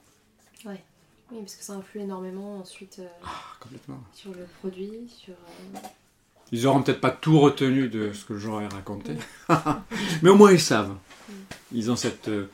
Oui, 1.32 1.40
parce 1.42 1.56
que 1.56 1.64
ça 1.64 1.74
influe 1.74 2.02
énormément 2.02 2.60
ensuite 2.60 3.00
euh, 3.00 3.08
Ah, 3.24 3.42
complètement. 3.60 4.00
sur 4.14 4.32
le 4.32 4.46
produit, 4.60 4.92
sur... 5.10 5.34
euh, 5.34 5.80
Ils 6.52 6.66
auront 6.68 6.82
peut-être 6.82 7.02
pas 7.02 7.12
tout 7.12 7.40
retenu 7.40 7.90
de 7.90 8.14
ce 8.14 8.24
que 8.26 8.38
j'aurais 8.38 8.68
raconté, 8.68 9.14
mais 10.22 10.30
au 10.30 10.36
moins 10.36 10.52
ils 10.52 10.60
savent. 10.62 10.96
Ils 11.74 11.92
ont 11.92 11.98
cette, 11.98 12.30
euh, 12.30 12.50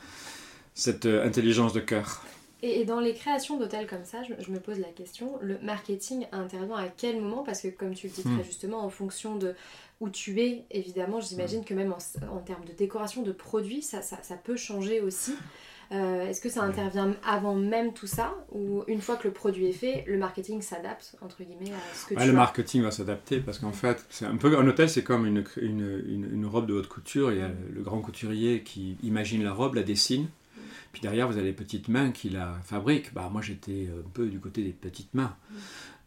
cette 0.74 1.06
intelligence 1.06 1.72
de 1.72 1.80
cœur. 1.80 2.24
Et, 2.62 2.80
et 2.80 2.84
dans 2.84 2.98
les 2.98 3.14
créations 3.14 3.58
d'hôtels 3.58 3.86
comme 3.86 4.04
ça, 4.04 4.22
je, 4.24 4.32
je 4.42 4.50
me 4.50 4.58
pose 4.58 4.78
la 4.80 4.88
question, 4.88 5.38
le 5.40 5.58
marketing 5.62 6.26
intervient 6.32 6.76
à 6.76 6.88
quel 6.88 7.20
moment? 7.20 7.42
Parce 7.44 7.60
que 7.60 7.68
comme 7.68 7.94
tu 7.94 8.08
le 8.08 8.12
dis 8.12 8.22
très 8.22 8.30
Hmm. 8.32 8.42
justement, 8.44 8.84
en 8.84 8.88
fonction 8.90 9.36
de 9.36 9.54
où 10.00 10.08
tu 10.08 10.40
es, 10.40 10.64
évidemment, 10.72 11.20
j'imagine 11.20 11.60
Hmm. 11.60 11.64
que 11.64 11.74
même 11.74 11.92
en, 11.92 11.98
en 12.34 12.38
termes 12.40 12.64
de 12.64 12.72
décoration, 12.72 13.22
de 13.22 13.30
produits, 13.32 13.82
ça, 13.82 14.02
ça, 14.02 14.18
ça 14.22 14.34
peut 14.36 14.56
changer 14.56 15.00
aussi. 15.00 15.34
Euh, 15.92 16.28
Est-ce 16.28 16.40
que 16.40 16.48
ça 16.48 16.62
intervient 16.62 17.14
avant 17.26 17.54
même 17.54 17.92
tout 17.92 18.06
ça 18.06 18.34
Ou 18.52 18.82
une 18.88 19.00
fois 19.00 19.16
que 19.16 19.28
le 19.28 19.34
produit 19.34 19.66
est 19.66 19.72
fait, 19.72 20.04
le 20.06 20.16
marketing 20.18 20.62
s'adapte, 20.62 21.16
entre 21.20 21.42
guillemets, 21.44 21.72
à 21.72 21.94
ce 21.94 22.06
que 22.06 22.14
Ouais, 22.14 22.20
tu 22.22 22.26
le 22.26 22.32
as 22.32 22.36
marketing 22.36 22.82
va 22.82 22.90
s'adapter 22.90 23.40
parce 23.40 23.58
qu'en 23.58 23.72
fait, 23.72 24.04
c'est 24.10 24.24
un 24.26 24.36
peu 24.36 24.56
un 24.58 24.66
hôtel, 24.66 24.88
c'est 24.88 25.04
comme 25.04 25.26
une, 25.26 25.44
une, 25.60 26.02
une- 26.06 26.30
une 26.32 26.46
robe 26.46 26.66
de 26.66 26.72
haute 26.74 26.88
couture. 26.88 27.32
Il 27.32 27.38
y 27.38 27.42
a 27.42 27.50
le 27.74 27.82
grand 27.82 28.00
couturier 28.00 28.62
qui 28.62 28.96
imagine 29.02 29.44
la 29.44 29.52
robe, 29.52 29.74
la 29.74 29.82
dessine. 29.82 30.28
Puis 30.92 31.02
derrière, 31.02 31.26
vous 31.26 31.36
avez 31.36 31.46
les 31.46 31.52
petites 31.52 31.88
mains 31.88 32.12
qui 32.12 32.30
la 32.30 32.54
fabriquent. 32.64 33.12
Bah, 33.12 33.28
moi, 33.32 33.42
j'étais 33.42 33.88
un 33.92 34.08
peu 34.10 34.26
du 34.28 34.38
côté 34.38 34.62
des 34.62 34.70
petites 34.72 35.12
mains. 35.14 35.34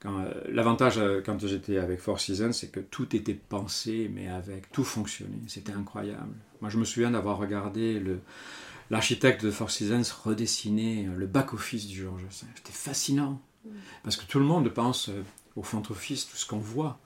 Euh, 0.05 0.33
L'avantage 0.49 0.97
euh, 0.97 1.21
quand 1.25 1.45
j'étais 1.45 1.77
avec 1.77 1.99
Four 1.99 2.19
Seasons, 2.19 2.53
c'est 2.53 2.71
que 2.71 2.79
tout 2.79 3.13
était 3.15 3.33
pensé, 3.33 4.09
mais 4.13 4.29
avec 4.29 4.71
tout 4.71 4.83
fonctionnait. 4.85 5.33
C'était 5.47 5.73
incroyable. 5.73 6.33
Moi, 6.61 6.69
je 6.69 6.77
me 6.77 6.85
souviens 6.85 7.11
d'avoir 7.11 7.37
regardé 7.37 7.99
le, 7.99 8.19
l'architecte 8.89 9.45
de 9.45 9.51
Four 9.51 9.71
Seasons 9.71 10.13
redessiner 10.23 11.07
le 11.15 11.27
back-office 11.27 11.87
du 11.87 12.01
Georges. 12.01 12.25
C'était 12.29 12.71
fascinant. 12.71 13.41
Parce 14.03 14.15
que 14.15 14.25
tout 14.25 14.39
le 14.39 14.45
monde 14.45 14.69
pense 14.69 15.09
euh, 15.09 15.23
au 15.55 15.63
front-office, 15.63 16.27
tout 16.27 16.37
ce 16.37 16.45
qu'on 16.45 16.59
voit. 16.59 16.99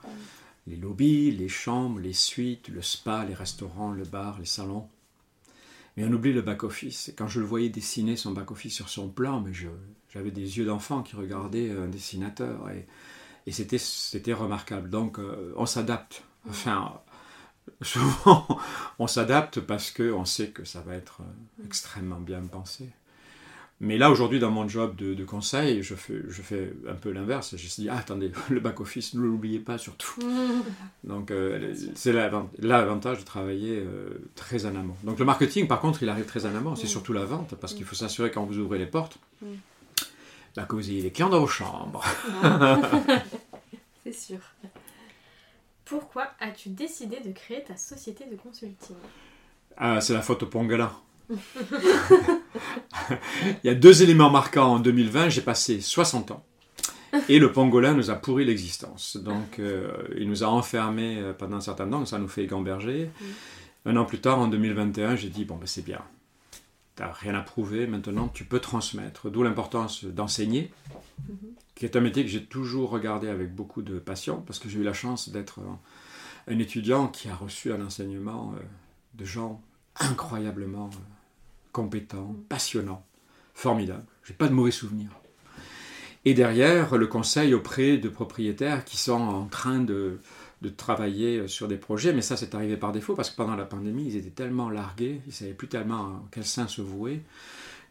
Les 0.68 0.76
lobbies, 0.76 1.32
les 1.32 1.50
chambres, 1.50 2.00
les 2.00 2.14
suites, 2.14 2.68
le 2.68 2.84
spa, 2.84 3.26
les 3.26 3.34
restaurants, 3.34 3.92
le 3.92 4.04
bar, 4.04 4.38
les 4.40 4.46
salons. 4.46 4.88
Mais 5.98 6.06
on 6.06 6.12
oublie 6.12 6.34
le 6.34 6.42
back-office. 6.42 7.10
Et 7.10 7.14
quand 7.14 7.28
je 7.28 7.40
le 7.40 7.46
voyais 7.46 7.70
dessiner 7.70 8.16
son 8.16 8.32
back-office 8.32 8.76
sur 8.76 8.90
son 8.90 9.10
plan, 9.10 9.42
mais 9.42 9.52
j'avais 10.10 10.32
des 10.32 10.58
yeux 10.58 10.66
d'enfant 10.66 11.02
qui 11.02 11.16
regardaient 11.16 11.72
un 11.72 11.88
dessinateur. 11.88 12.70
Et, 12.70 12.86
et 13.48 13.52
c'était, 13.52 13.80
c'était 13.80 14.34
remarquable. 14.34 14.90
Donc, 14.90 15.18
euh, 15.18 15.54
on 15.58 15.66
s'adapte. 15.66 16.24
Enfin, 16.48 17.02
souvent, 17.82 18.48
on 19.00 19.08
s'adapte 19.08 19.60
parce 19.60 19.92
qu'on 19.92 20.26
sait 20.26 20.48
que 20.50 20.64
ça 20.66 20.82
va 20.82 20.96
être 20.96 21.22
euh, 21.22 21.64
extrêmement 21.66 22.20
bien 22.20 22.42
pensé. 22.42 22.90
Mais 23.84 23.98
là, 23.98 24.12
aujourd'hui, 24.12 24.38
dans 24.38 24.52
mon 24.52 24.70
job 24.70 24.96
de, 24.96 25.16
de 25.16 25.24
conseil, 25.26 25.82
je 25.82 25.96
fais, 25.96 26.22
je 26.30 26.42
fais 26.44 26.72
un 26.88 26.94
peu 26.94 27.10
l'inverse. 27.12 27.50
Je 27.58 27.64
me 27.64 27.68
suis 27.68 27.82
dit, 27.84 27.90
ah, 27.90 27.98
attendez, 27.98 28.32
le 28.52 28.60
back-office, 28.60 29.16
ne 29.16 29.22
l'oubliez 29.22 29.58
pas 29.58 29.80
surtout. 29.80 30.14
Donc, 31.04 31.32
euh, 31.32 31.74
c'est 31.96 32.14
l'avant- 32.14 32.52
l'avantage 32.60 33.18
de 33.20 33.24
travailler 33.26 33.80
euh, 33.80 34.30
très 34.36 34.68
en 34.68 34.76
amont. 34.76 34.96
Donc, 35.04 35.18
le 35.18 35.26
marketing, 35.26 35.68
par 35.68 35.80
contre, 35.82 36.04
il 36.04 36.10
arrive 36.10 36.26
très 36.26 36.46
en 36.46 36.56
amont. 36.56 36.76
C'est 36.76 36.86
surtout 36.86 37.12
la 37.14 37.26
vente, 37.26 37.56
parce 37.56 37.74
qu'il 37.74 37.86
faut 37.86 37.96
s'assurer 37.96 38.30
quand 38.30 38.46
vous 38.46 38.60
ouvrez 38.60 38.78
les 38.78 38.86
portes, 38.86 39.18
bah, 40.56 40.66
que 40.66 40.76
vous 40.76 40.88
ayez 40.92 41.02
les 41.02 41.12
clients 41.12 41.30
dans 41.30 41.40
vos 41.40 41.48
chambres. 41.48 42.04
C'est 44.04 44.14
sûr. 44.14 44.40
Pourquoi 45.92 46.30
as-tu 46.40 46.70
décidé 46.70 47.20
de 47.20 47.34
créer 47.34 47.66
ta 47.66 47.76
société 47.76 48.24
de 48.24 48.38
consulting? 48.38 48.96
Ah, 49.76 50.00
c'est 50.00 50.14
la 50.14 50.22
faute 50.22 50.44
au 50.44 50.46
Pongala. 50.46 50.94
Il 51.30 51.36
y 53.66 53.70
a 53.70 53.76
deux 53.76 54.02
éléments 54.02 54.30
marquants 54.30 54.76
en 54.76 54.80
2020. 54.80 55.28
J'ai 55.28 55.42
passé 55.42 55.82
60 55.82 56.32
ans. 56.32 56.46
Et 57.28 57.40
le 57.40 57.52
pangolin 57.52 57.94
nous 57.94 58.10
a 58.10 58.16
pourri 58.16 58.46
l'existence. 58.46 59.18
Donc, 59.18 59.60
euh, 59.60 59.92
il 60.16 60.30
nous 60.30 60.46
a 60.46 60.48
enfermés 60.48 61.18
euh, 61.20 61.34
pendant 61.34 61.58
un 61.58 61.62
certain 61.62 61.90
temps. 61.90 62.06
Ça 62.06 62.20
nous 62.20 62.30
fait 62.30 62.46
gamberger. 62.46 63.10
Un 63.86 63.98
an 63.98 64.06
plus 64.06 64.22
tard, 64.22 64.40
en 64.40 64.48
2021, 64.48 65.18
j'ai 65.18 65.28
dit 65.28 65.44
bon, 65.44 65.58
ben, 65.58 65.68
c'est 65.68 65.84
bien. 65.84 66.00
Tu 67.02 67.08
n'as 67.08 67.14
rien 67.14 67.34
à 67.34 67.42
prouver. 67.42 67.88
Maintenant, 67.88 68.28
tu 68.28 68.46
peux 68.46 68.60
transmettre. 68.60 69.32
D'où 69.32 69.42
l'importance 69.42 70.04
d'enseigner, 70.06 70.72
qui 71.74 71.86
est 71.86 71.96
un 71.96 72.00
métier 72.02 72.24
que 72.24 72.30
j'ai 72.30 72.46
toujours 72.46 72.92
regardé 72.92 73.28
avec 73.28 73.56
beaucoup 73.56 73.82
de 73.82 73.98
passion, 73.98 74.44
parce 74.46 74.60
que 74.60 74.70
j'ai 74.70 74.80
eu 74.80 74.84
la 74.84 74.94
chance 74.94 75.30
d'être 75.30 75.60
un 76.48 76.60
étudiant 76.60 77.08
qui 77.08 77.28
a 77.28 77.36
reçu 77.36 77.74
un 77.74 77.84
enseignement 77.84 78.54
euh, 78.56 78.62
de 79.16 79.26
gens 79.26 79.62
incroyablement 80.00 80.92
euh, 80.94 80.98
compétents, 81.72 82.36
passionnants, 82.50 83.04
formidables. 83.56 84.06
J'ai 84.24 84.34
pas 84.34 84.48
de 84.48 84.54
mauvais 84.54 84.72
souvenirs. 84.72 85.10
Et 86.24 86.36
derrière, 86.36 86.98
le 86.98 87.08
conseil 87.08 87.56
auprès 87.56 87.98
de 87.98 88.10
propriétaires 88.10 88.86
qui 88.86 88.98
sont 88.98 89.14
en 89.14 89.46
train 89.46 89.80
de, 89.80 90.20
de 90.62 90.70
travailler 90.70 91.48
sur 91.48 91.68
des 91.68 91.78
projets, 91.78 92.14
mais 92.14 92.22
ça 92.22 92.38
c'est 92.38 92.54
arrivé 92.54 92.78
par 92.78 92.92
défaut 92.92 93.16
parce 93.16 93.30
que 93.30 93.36
pendant 93.36 93.56
la 93.56 93.66
pandémie, 93.66 94.06
ils 94.06 94.18
étaient 94.18 94.30
tellement 94.30 94.70
largués, 94.70 95.22
ils 95.26 95.34
savaient 95.34 95.54
plus 95.54 95.68
tellement 95.68 96.02
en 96.02 96.28
quel 96.32 96.46
sein 96.46 96.68
se 96.68 96.82
vouer, 96.82 97.24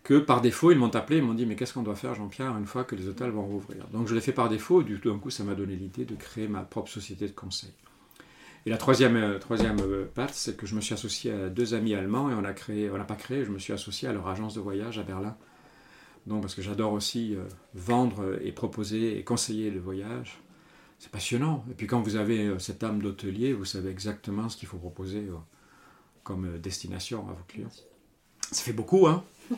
que 0.02 0.18
par 0.18 0.40
défaut, 0.40 0.70
ils 0.70 0.78
m'ont 0.78 0.94
appelé, 0.94 1.18
ils 1.18 1.24
m'ont 1.24 1.34
dit 1.34 1.46
mais 1.46 1.56
qu'est-ce 1.56 1.74
qu'on 1.74 1.82
doit 1.82 1.96
faire 1.96 2.14
Jean-Pierre 2.14 2.56
une 2.56 2.66
fois 2.66 2.84
que 2.84 2.94
les 2.94 3.08
hôtels 3.08 3.30
vont 3.30 3.44
rouvrir? 3.44 3.86
Donc 3.92 4.06
je 4.06 4.14
l'ai 4.14 4.20
fait 4.20 4.32
par 4.32 4.48
défaut, 4.48 4.82
du 4.82 5.00
tout 5.00 5.10
d'un 5.10 5.18
coup 5.18 5.30
ça 5.30 5.44
m'a 5.44 5.54
donné 5.54 5.74
l'idée 5.74 6.04
de 6.04 6.14
créer 6.14 6.48
ma 6.48 6.62
propre 6.62 6.90
société 6.90 7.26
de 7.26 7.32
conseil. 7.32 7.72
Et 8.66 8.70
la 8.70 8.76
troisième, 8.76 9.16
euh, 9.16 9.38
troisième 9.38 9.80
euh, 9.80 10.04
patte, 10.14 10.34
c'est 10.34 10.56
que 10.56 10.66
je 10.66 10.74
me 10.74 10.80
suis 10.80 10.92
associé 10.92 11.32
à 11.32 11.48
deux 11.48 11.72
amis 11.74 11.94
allemands 11.94 12.30
et 12.30 12.34
on 12.34 12.44
a 12.44 12.52
créé, 12.52 12.90
on 12.90 12.98
n'a 12.98 13.04
pas 13.04 13.16
créé, 13.16 13.44
je 13.44 13.50
me 13.50 13.58
suis 13.58 13.72
associé 13.72 14.06
à 14.06 14.12
leur 14.12 14.28
agence 14.28 14.54
de 14.54 14.60
voyage 14.60 14.98
à 14.98 15.02
Berlin. 15.02 15.36
Donc 16.26 16.42
parce 16.42 16.54
que 16.54 16.60
j'adore 16.60 16.92
aussi 16.92 17.34
euh, 17.34 17.44
vendre 17.74 18.38
et 18.42 18.52
proposer 18.52 19.18
et 19.18 19.24
conseiller 19.24 19.70
le 19.70 19.80
voyage. 19.80 20.38
C'est 21.00 21.10
passionnant. 21.10 21.64
Et 21.70 21.74
puis 21.74 21.86
quand 21.86 22.02
vous 22.02 22.16
avez 22.16 22.46
euh, 22.46 22.58
cette 22.58 22.84
âme 22.84 23.00
d'hôtelier, 23.00 23.54
vous 23.54 23.64
savez 23.64 23.90
exactement 23.90 24.50
ce 24.50 24.56
qu'il 24.58 24.68
faut 24.68 24.76
proposer 24.76 25.20
euh, 25.20 25.36
comme 26.22 26.44
euh, 26.44 26.58
destination 26.58 27.26
à 27.30 27.32
vos 27.32 27.44
clients. 27.48 27.70
Ça 28.52 28.62
fait 28.62 28.74
beaucoup, 28.74 29.06
hein 29.06 29.24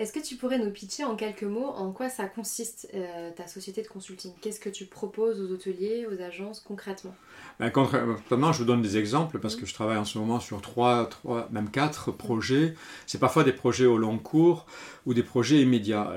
Est-ce 0.00 0.14
que 0.14 0.18
tu 0.18 0.36
pourrais 0.36 0.58
nous 0.58 0.70
pitcher 0.70 1.04
en 1.04 1.14
quelques 1.14 1.42
mots 1.42 1.66
en 1.66 1.92
quoi 1.92 2.08
ça 2.08 2.24
consiste 2.24 2.88
euh, 2.94 3.30
ta 3.36 3.46
société 3.46 3.82
de 3.82 3.86
consulting? 3.86 4.32
Qu'est-ce 4.40 4.58
que 4.58 4.70
tu 4.70 4.86
proposes 4.86 5.42
aux 5.42 5.52
hôteliers, 5.52 6.06
aux 6.06 6.22
agences 6.22 6.60
concrètement? 6.60 7.14
Ben, 7.58 7.70
Concrètement, 7.70 8.50
je 8.54 8.60
vous 8.60 8.64
donne 8.64 8.80
des 8.80 8.96
exemples 8.96 9.38
parce 9.40 9.56
que 9.56 9.66
je 9.66 9.74
travaille 9.74 9.98
en 9.98 10.06
ce 10.06 10.16
moment 10.16 10.40
sur 10.40 10.62
trois, 10.62 11.04
trois 11.04 11.50
même 11.52 11.70
quatre 11.70 12.12
projets. 12.12 12.74
C'est 13.06 13.18
parfois 13.20 13.44
des 13.44 13.52
projets 13.52 13.84
au 13.84 13.98
long 13.98 14.16
cours 14.16 14.64
ou 15.04 15.12
des 15.12 15.22
projets 15.22 15.60
immédiats. 15.60 16.14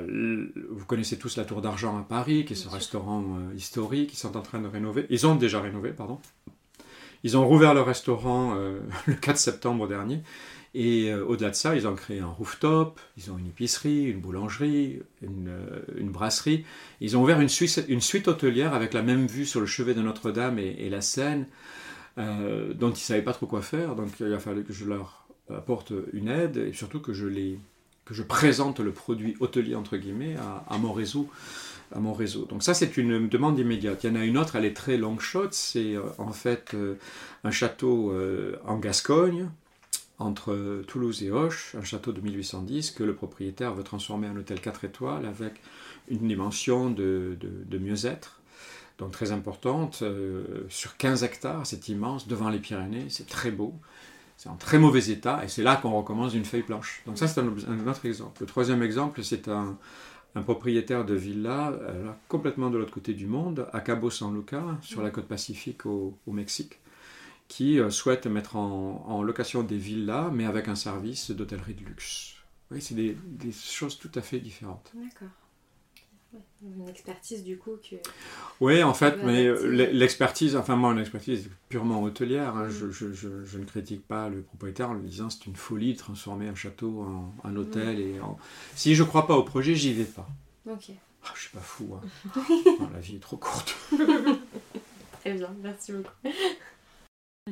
Vous 0.70 0.86
connaissez 0.86 1.20
tous 1.20 1.36
la 1.36 1.44
Tour 1.44 1.62
d'Argent 1.62 1.98
à 2.00 2.04
Paris, 2.04 2.46
qui 2.46 2.54
est 2.54 2.56
ce 2.56 2.62
sûr. 2.62 2.72
restaurant 2.72 3.22
euh, 3.22 3.54
historique. 3.54 4.14
Ils 4.14 4.18
sont 4.18 4.38
en 4.38 4.42
train 4.42 4.62
de 4.62 4.68
rénover. 4.70 5.08
Ils 5.10 5.28
ont 5.28 5.36
déjà 5.36 5.60
rénové, 5.60 5.92
pardon. 5.92 6.20
Ils 7.26 7.38
ont 7.38 7.48
rouvert 7.48 7.74
le 7.74 7.82
restaurant 7.82 8.56
euh, 8.56 8.80
le 9.08 9.16
4 9.16 9.38
septembre 9.38 9.90
dernier. 9.90 10.22
Et 10.76 11.12
euh, 11.12 11.24
au-delà 11.24 11.52
de 11.52 11.56
ça, 11.56 11.76
ils 11.76 11.88
ont 11.88 11.94
créé 11.94 12.20
un 12.20 12.28
rooftop, 12.28 13.00
ils 13.18 13.32
ont 13.32 13.38
une 13.38 13.48
épicerie, 13.48 14.06
une 14.06 14.20
boulangerie, 14.20 15.02
une, 15.22 15.50
euh, 15.50 16.10
brasserie. 16.10 16.66
Ils 17.00 17.16
ont 17.16 17.22
ouvert 17.22 17.40
une, 17.40 17.50
suite- 17.50 18.28
hôtelière 18.28 18.74
avec 18.74 18.94
la 18.94 19.04
même 19.04 19.28
vue 19.28 19.46
sur 19.46 19.60
le 19.60 19.68
chevet 19.68 19.94
de 19.94 20.02
Notre-Dame 20.02 20.58
et, 20.58 20.90
la 20.90 21.02
Seine, 21.02 21.46
euh, 22.18 22.74
dont 22.74 22.90
ils 22.90 22.94
ne 22.94 22.98
savaient 22.98 23.22
pas 23.22 23.34
trop 23.34 23.46
quoi 23.46 23.62
faire. 23.62 23.96
Donc 23.96 24.10
il 24.20 24.34
a 24.34 24.40
fallu 24.40 24.64
que 24.64 24.74
je 24.74 24.86
leur 24.86 25.28
apporte 25.50 25.94
une 26.14 26.28
aide 26.28 26.58
et 26.58 26.74
surtout 26.74 27.02
que 27.02 27.14
je, 27.14 28.24
présente 28.24 28.80
le 28.80 28.92
produit 28.92 29.36
hôtelier, 29.40 29.76
entre 29.76 29.98
guillemets, 29.98 30.38
à, 30.68 30.78
mon 30.80 30.92
réseau. 30.94 31.28
Donc 32.50 32.64
ça, 32.64 32.74
c'est 32.74 32.98
une 32.98 33.30
demande 33.30 33.60
immédiate. 33.60 34.04
Il 34.04 34.10
y 34.10 34.14
en 34.14 34.16
a 34.16 34.26
une 34.26 34.40
autre, 34.40 34.56
elle 34.56 34.66
est 34.66 34.76
très 34.76 34.98
long 34.98 35.20
shot. 35.20 35.50
C'est 35.52 35.96
en 36.18 36.32
fait 36.32 36.76
un 37.44 37.52
château 37.52 38.12
en 38.66 38.78
Gascogne, 38.78 39.50
entre 40.20 40.84
Toulouse 40.88 41.24
et 41.24 41.32
Auch, 41.32 41.76
un 41.78 41.84
château 41.84 42.12
de 42.12 42.22
1810 42.22 42.92
que 42.92 43.04
le 43.04 43.16
propriétaire 43.16 43.74
veut 43.74 43.84
transformer 43.84 44.28
en 44.28 44.38
hôtel 44.38 44.62
4 44.62 44.86
étoiles 44.86 45.26
avec 45.26 45.54
une 46.10 46.28
dimension 46.28 46.90
de, 46.90 47.38
de, 47.40 47.50
de 47.66 47.78
mieux-être, 47.78 48.42
donc 49.00 49.12
très 49.12 49.32
importante, 49.32 50.00
euh, 50.04 50.66
sur 50.70 50.98
15 50.98 51.24
hectares, 51.24 51.66
c'est 51.66 51.90
immense, 51.90 52.28
devant 52.28 52.50
les 52.50 52.60
Pyrénées, 52.60 53.08
c'est 53.10 53.28
très 53.28 53.52
beau. 53.52 53.74
c'est 54.38 54.50
en 54.50 54.56
très 54.56 54.78
mauvais 54.78 55.10
état, 55.10 55.44
et 55.44 55.48
c'est 55.48 55.64
là 55.64 55.76
qu'on 55.78 55.92
recommence 55.92 56.34
d'une 56.34 56.46
feuille 56.46 56.64
blanche. 56.64 57.02
Donc 57.06 57.18
ça, 57.18 57.28
c'est 57.28 57.40
un, 57.40 57.48
autre 57.88 58.06
exemple. 58.06 58.42
Le 58.42 58.46
troisième 58.46 58.84
exemple, 58.84 59.24
c'est 59.24 59.48
un, 59.48 59.78
propriétaire 60.46 61.06
de 61.06 61.14
villa 61.14 61.72
euh, 61.72 62.12
complètement 62.28 62.72
de 62.72 62.78
l'autre 62.78 62.94
côté 62.94 63.14
du 63.14 63.28
monde, 63.28 63.68
à 63.72 63.82
Cabo 63.82 64.10
San 64.10 64.34
Lucas, 64.34 64.78
sur 64.82 65.04
la 65.04 65.12
côte 65.12 65.28
pacifique 65.28 65.86
au 65.86 66.18
Mexique, 66.28 66.80
qui 67.48 67.80
euh, 67.80 67.90
souhaite 67.90 68.26
mettre 68.28 68.56
en, 68.56 69.06
en 69.08 69.22
location 69.24 69.64
des 69.64 69.78
villas, 69.78 70.32
mais 70.34 70.46
avec 70.46 70.68
un 70.68 70.76
service 70.76 71.32
d'hôtellerie 71.32 71.74
de 71.76 71.86
luxe. 71.86 72.36
Oui, 72.72 72.82
c'est 72.82 72.96
des, 72.96 73.16
des 73.26 73.52
choses 73.52 74.00
tout 74.00 74.12
à 74.16 74.22
fait 74.22 74.40
différentes. 74.40 74.92
D'accord. 74.96 75.28
Une 76.64 76.88
expertise 76.90 77.44
du 77.44 77.58
coup 77.58 77.74
que. 77.88 77.96
Oui, 78.60 78.82
en 78.82 78.96
fait, 78.96 79.18
mais 79.24 79.46
euh, 79.46 79.68
l'e- 79.68 79.92
l'expertise, 79.92 80.56
enfin 80.56 80.76
moi, 80.76 80.92
l'expertise 80.96 81.46
est 81.46 81.50
purement 81.70 82.02
hôtelière. 82.02 82.56
hein. 82.56 82.68
Mm. 82.68 82.72
Je, 82.72 82.92
je- 82.92 83.14
je- 83.14 83.44
je 83.46 83.58
ne 83.60 83.66
critique 83.66 84.08
pas 84.08 84.30
le 84.30 84.42
propriétaire 84.42 84.90
en 84.90 84.94
lui 84.96 85.08
disant 85.08 85.30
c'est 85.30 85.46
une 85.46 85.56
folie 85.56 85.94
de 85.94 86.00
transformer 86.00 86.48
un 86.48 86.56
château 86.56 87.02
en 87.02 87.36
un 87.48 87.56
hôtel. 87.56 88.00
Et 88.00 88.20
en... 88.20 88.40
Si 88.76 88.96
je 88.96 89.04
crois 89.04 89.28
pas 89.28 89.36
au 89.38 89.44
projet, 89.44 89.76
j'y 89.76 89.94
vais 89.94 90.06
pas. 90.06 90.28
Ok. 90.68 90.90
Ah, 91.26 91.32
je 91.36 91.42
suis 91.42 91.50
pas 91.52 91.60
fou. 91.60 91.96
hein. 91.96 92.02
Non, 92.80 92.90
la 92.92 93.00
vie 93.00 93.18
est 93.18 93.20
trop 93.20 93.38
courte. 93.38 93.76
Très 95.20 95.34
bien, 95.34 95.54
merci 95.62 95.92
beaucoup. 95.92 96.34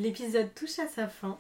L'épisode 0.01 0.53
touche 0.55 0.79
à 0.79 0.87
sa 0.87 1.07
fin. 1.07 1.37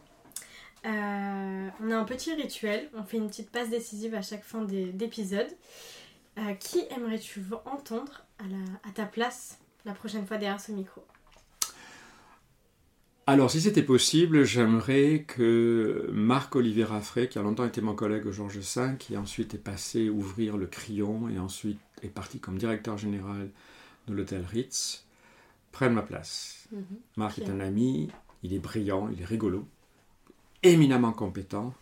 Euh, 0.85 1.67
on 1.79 1.91
a 1.91 1.95
un 1.95 2.03
petit 2.03 2.33
rituel, 2.33 2.89
on 2.95 3.03
fait 3.03 3.17
une 3.17 3.29
petite 3.29 3.49
passe 3.49 3.69
décisive 3.69 4.13
à 4.13 4.21
chaque 4.21 4.43
fin 4.43 4.63
d'épisode. 4.65 5.47
Euh, 6.37 6.53
qui 6.55 6.81
aimerais-tu 6.89 7.41
entendre 7.65 8.25
à, 8.39 8.43
la- 8.47 8.89
à 8.89 8.91
ta 8.93 9.05
place 9.05 9.57
la 9.85 9.93
prochaine 9.93 10.25
fois 10.25 10.37
derrière 10.37 10.59
ce 10.59 10.71
micro? 10.73 11.01
Alors, 13.27 13.49
si 13.51 13.61
c'était 13.61 13.83
possible, 13.83 14.43
j'aimerais 14.43 15.23
que 15.25 16.09
Marc 16.11 16.53
Olivier 16.55 16.83
Raffray, 16.83 17.29
qui 17.29 17.39
a 17.39 17.41
longtemps 17.43 17.65
été 17.65 17.79
mon 17.79 17.95
collègue 17.95 18.25
au 18.25 18.31
Georges 18.33 18.57
V, 18.57 18.97
qui 18.99 19.15
ensuite 19.15 19.53
est 19.53 19.59
passé 19.59 20.09
ouvrir 20.09 20.57
le 20.57 20.67
Crillon 20.67 21.29
et 21.29 21.39
ensuite 21.39 21.79
est 22.01 22.09
parti 22.09 22.39
comme 22.39 22.57
directeur 22.57 22.97
général 22.97 23.49
de 24.07 24.13
l'hôtel 24.13 24.43
Ritz, 24.43 25.05
prenne 25.71 25.93
ma 25.93 26.01
place. 26.01 26.67
Mhm. 26.73 26.83
Marc 27.15 27.39
est 27.39 27.49
un 27.49 27.59
ami, 27.61 28.09
il 28.43 28.53
est 28.53 28.59
brillant, 28.59 29.09
il 29.11 29.21
est 29.21 29.25
rigolo, 29.25 29.65
éminemment 30.63 31.11
compétent. 31.11 31.73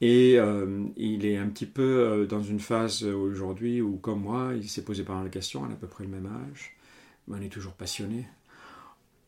Et 0.00 0.38
euh, 0.38 0.84
il 0.96 1.24
est 1.24 1.38
un 1.38 1.48
petit 1.48 1.66
peu 1.66 1.82
euh, 1.82 2.26
dans 2.26 2.42
une 2.42 2.60
phase 2.60 3.02
aujourd'hui 3.02 3.80
où, 3.80 3.96
comme 3.96 4.20
moi, 4.20 4.52
il 4.54 4.68
s'est 4.68 4.84
posé 4.84 5.04
pas 5.04 5.14
mal 5.14 5.24
de 5.24 5.30
questions, 5.30 5.62
on 5.62 5.70
a 5.70 5.72
à 5.72 5.76
peu 5.76 5.86
près 5.86 6.04
le 6.04 6.10
même 6.10 6.26
âge, 6.26 6.76
mais 7.26 7.38
on 7.38 7.42
est 7.42 7.48
toujours 7.48 7.72
passionné. 7.72 8.26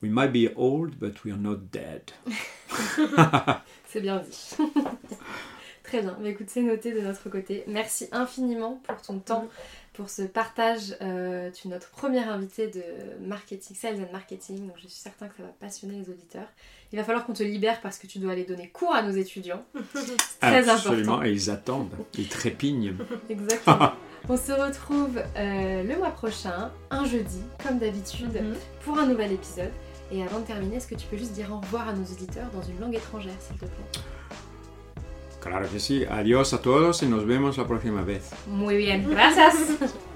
We 0.03 0.11
might 0.11 0.33
be 0.33 0.53
old, 0.57 0.95
but 0.99 1.25
we 1.25 1.33
are 1.33 1.39
not 1.39 1.57
dead. 1.73 2.03
C'est 3.87 4.01
bien 4.01 4.21
dit. 4.21 4.57
Très 5.83 6.03
bien. 6.03 6.17
Mais 6.21 6.31
écoute, 6.31 6.51
c'est 6.51 6.63
noté 6.63 6.93
de 6.93 7.01
notre 7.01 7.31
côté. 7.31 7.65
Merci 7.67 8.09
infiniment 8.13 8.79
pour 8.87 9.01
ton 9.01 9.21
temps, 9.21 9.49
pour 9.99 10.09
ce 10.11 10.23
partage. 10.23 10.97
Euh, 11.03 11.51
tu 11.51 11.67
es 11.67 11.71
notre 11.71 11.91
première 11.91 12.31
invitée 12.33 12.69
de 12.69 12.83
marketing, 13.21 13.75
sales 13.77 13.97
and 14.01 14.13
marketing. 14.13 14.61
Donc 14.69 14.77
je 14.77 14.83
suis 14.83 14.91
certain 15.01 15.27
que 15.27 15.37
ça 15.37 15.43
va 15.43 15.49
passionner 15.61 15.99
les 15.99 16.09
auditeurs. 16.09 16.47
Il 16.93 16.99
va 16.99 17.05
falloir 17.05 17.27
qu'on 17.27 17.33
te 17.33 17.43
libère 17.43 17.81
parce 17.81 17.99
que 17.99 18.07
tu 18.07 18.21
dois 18.21 18.31
aller 18.33 18.45
donner 18.45 18.69
cours 18.69 18.95
à 18.95 19.03
nos 19.03 19.11
étudiants. 19.11 19.65
C'est 19.95 20.39
très 20.41 20.69
Absolument, 20.71 21.15
important. 21.15 21.23
et 21.25 21.33
ils 21.33 21.51
attendent, 21.51 21.91
ils 22.17 22.29
trépignent. 22.29 22.95
Exactement. 23.29 23.91
On 24.29 24.37
se 24.37 24.53
retrouve 24.53 25.19
euh, 25.37 25.83
le 25.83 25.97
mois 25.97 26.11
prochain, 26.11 26.71
un 26.91 27.05
jeudi, 27.05 27.43
comme 27.67 27.79
d'habitude, 27.79 28.33
Mhm. 28.33 28.55
pour 28.85 28.99
un 28.99 29.07
nouvel 29.07 29.33
épisode. 29.33 29.73
Et 30.13 30.23
avant 30.23 30.39
de 30.39 30.45
terminer, 30.47 30.77
est-ce 30.77 30.87
que 30.87 30.95
tu 30.95 31.07
peux 31.09 31.17
juste 31.17 31.33
dire 31.33 31.53
au 31.53 31.59
revoir 31.61 31.89
à 31.89 31.93
nos 31.93 32.05
auditeurs 32.05 32.49
dans 32.53 32.63
une 32.63 32.79
langue 32.79 32.95
étrangère, 32.95 33.35
s'il 33.41 33.57
te 33.57 33.65
plaît? 33.67 34.01
Claro 35.41 35.69
que 35.71 35.81
sí. 35.81 36.05
Adiós 36.09 36.53
a 36.53 36.63
todos 36.63 37.03
y 37.03 37.07
nos 37.07 37.27
vemos 37.27 37.59
la 37.59 37.67
próxima 37.67 38.03
vez. 38.03 38.31
Muy 38.47 38.77
bien, 38.77 39.09
gracias. 39.09 39.55